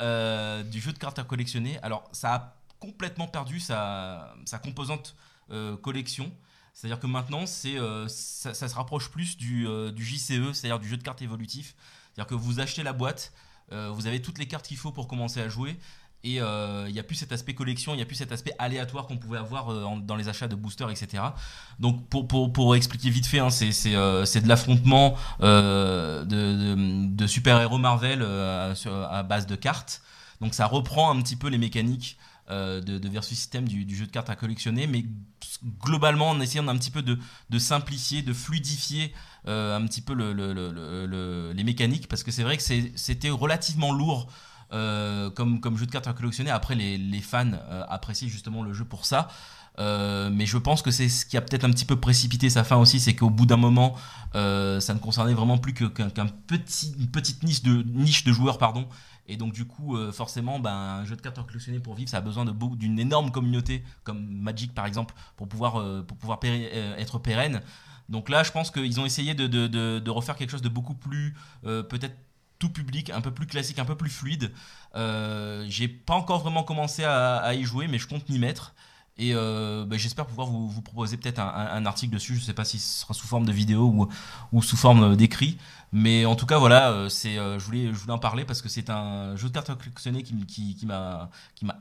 [0.00, 1.78] euh, du jeu de cartes à collectionner.
[1.82, 5.14] Alors, ça a complètement perdu sa, sa composante
[5.50, 6.32] euh, collection.
[6.74, 10.80] C'est-à-dire que maintenant, c'est euh, ça, ça se rapproche plus du, euh, du JCE, c'est-à-dire
[10.80, 11.74] du jeu de cartes évolutif.
[12.14, 13.32] C'est-à-dire que vous achetez la boîte,
[13.72, 15.78] euh, vous avez toutes les cartes qu'il faut pour commencer à jouer.
[16.24, 18.52] Et euh, il n'y a plus cet aspect collection, il n'y a plus cet aspect
[18.58, 21.20] aléatoire qu'on pouvait avoir euh, dans les achats de boosters, etc.
[21.80, 27.26] Donc pour, pour, pour expliquer vite fait, hein, c'est c'est, c'est de l'affrontement de, de,
[27.26, 30.02] super-héros Marvel à base de cartes.
[30.40, 32.18] Donc ça reprend un petit peu les mécaniques
[32.50, 35.04] de, versus système du, du jeu de cartes à collectionner, mais
[35.80, 39.12] globalement en essayant un petit peu de simplifier, de fluidifier
[39.48, 42.56] euh, un petit peu le- le- le- le- le- les mécaniques, parce que c'est vrai
[42.56, 44.28] que c'était relativement lourd
[44.72, 46.50] euh, comme, jeu de cartes à collectionner.
[46.50, 49.28] Après, les, fans euh, apprécient justement le jeu pour ça.
[49.78, 52.76] Mais je pense que c'est ce qui a peut-être un petit peu précipité sa fin
[52.76, 53.96] aussi, c'est qu'au bout d'un moment,
[54.32, 55.88] ça ne concernait vraiment plus qu'un
[56.46, 58.86] petite niche de, joueurs, pardon.
[59.26, 62.18] Et donc du coup, forcément, ben, un jeu de cartes à collectionner pour vivre, ça
[62.18, 65.82] a besoin d'une énorme communauté, comme Magic par exemple, pour pouvoir,
[66.98, 67.60] être pérenne.
[68.12, 71.34] Donc là, je pense qu'ils ont essayé de, refaire quelque chose de beaucoup plus,
[71.64, 72.14] euh, peut-être
[72.58, 74.52] tout public, un peu plus classique, un peu plus fluide.
[74.94, 78.74] Euh, J'ai pas encore vraiment commencé à, y jouer, mais je compte m'y mettre.
[79.18, 82.36] Et euh, bah, j'espère pouvoir vous, proposer peut-être un, article dessus.
[82.36, 84.08] Je sais pas si ce sera sous forme de vidéo ou,
[84.52, 85.56] ou sous forme d'écrit.
[85.92, 89.54] Mais en tout cas, voilà, je, voulais, en parler parce que c'est un jeu de
[89.54, 91.30] cartes à collectionner qui, qui, qui m'a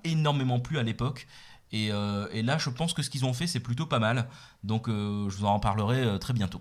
[0.06, 1.28] énormément plu à l'époque.
[1.74, 4.28] Et, euh, et là, je pense que ce qu'ils ont fait, c'est plutôt pas mal.
[4.64, 6.60] Donc, euh, je vous en parlerai euh, très bientôt.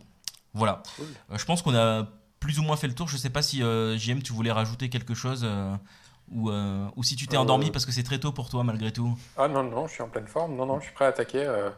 [0.55, 0.83] Voilà.
[0.97, 1.07] Cool.
[1.33, 2.07] Euh, je pense qu'on a
[2.39, 3.09] plus ou moins fait le tour.
[3.09, 5.75] Je sais pas si euh, JM, tu voulais rajouter quelque chose euh,
[6.31, 8.63] ou, euh, ou si tu t'es Euh, endormi parce que c'est très tôt pour toi
[8.65, 9.17] malgré tout.
[9.37, 10.55] Ah non, non, je suis en pleine forme.
[10.57, 11.45] Non, non, je suis prêt à attaquer.
[11.45, 11.71] euh,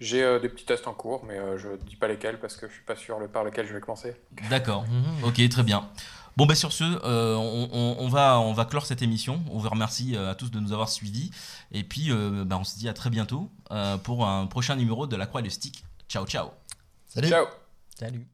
[0.00, 2.66] J'ai euh, des petits tests en cours, mais euh, je dis pas lesquels parce que
[2.68, 4.16] je suis pas sûr le par lequel je vais commencer.
[4.50, 4.84] D'accord.
[5.24, 5.88] Ok, très bien.
[6.36, 9.42] Bon, ben sur ce, euh, on, on- on va, on va clore cette émission.
[9.50, 11.30] On vous remercie euh, à tous de nous avoir suivis.
[11.70, 15.06] Et puis, euh, ben, on se dit à très bientôt euh, pour un prochain numéro
[15.06, 15.84] de La Croix et le Stick.
[16.08, 16.48] Ciao, ciao.
[17.06, 17.46] Salut Ciao!
[17.98, 18.26] Salut.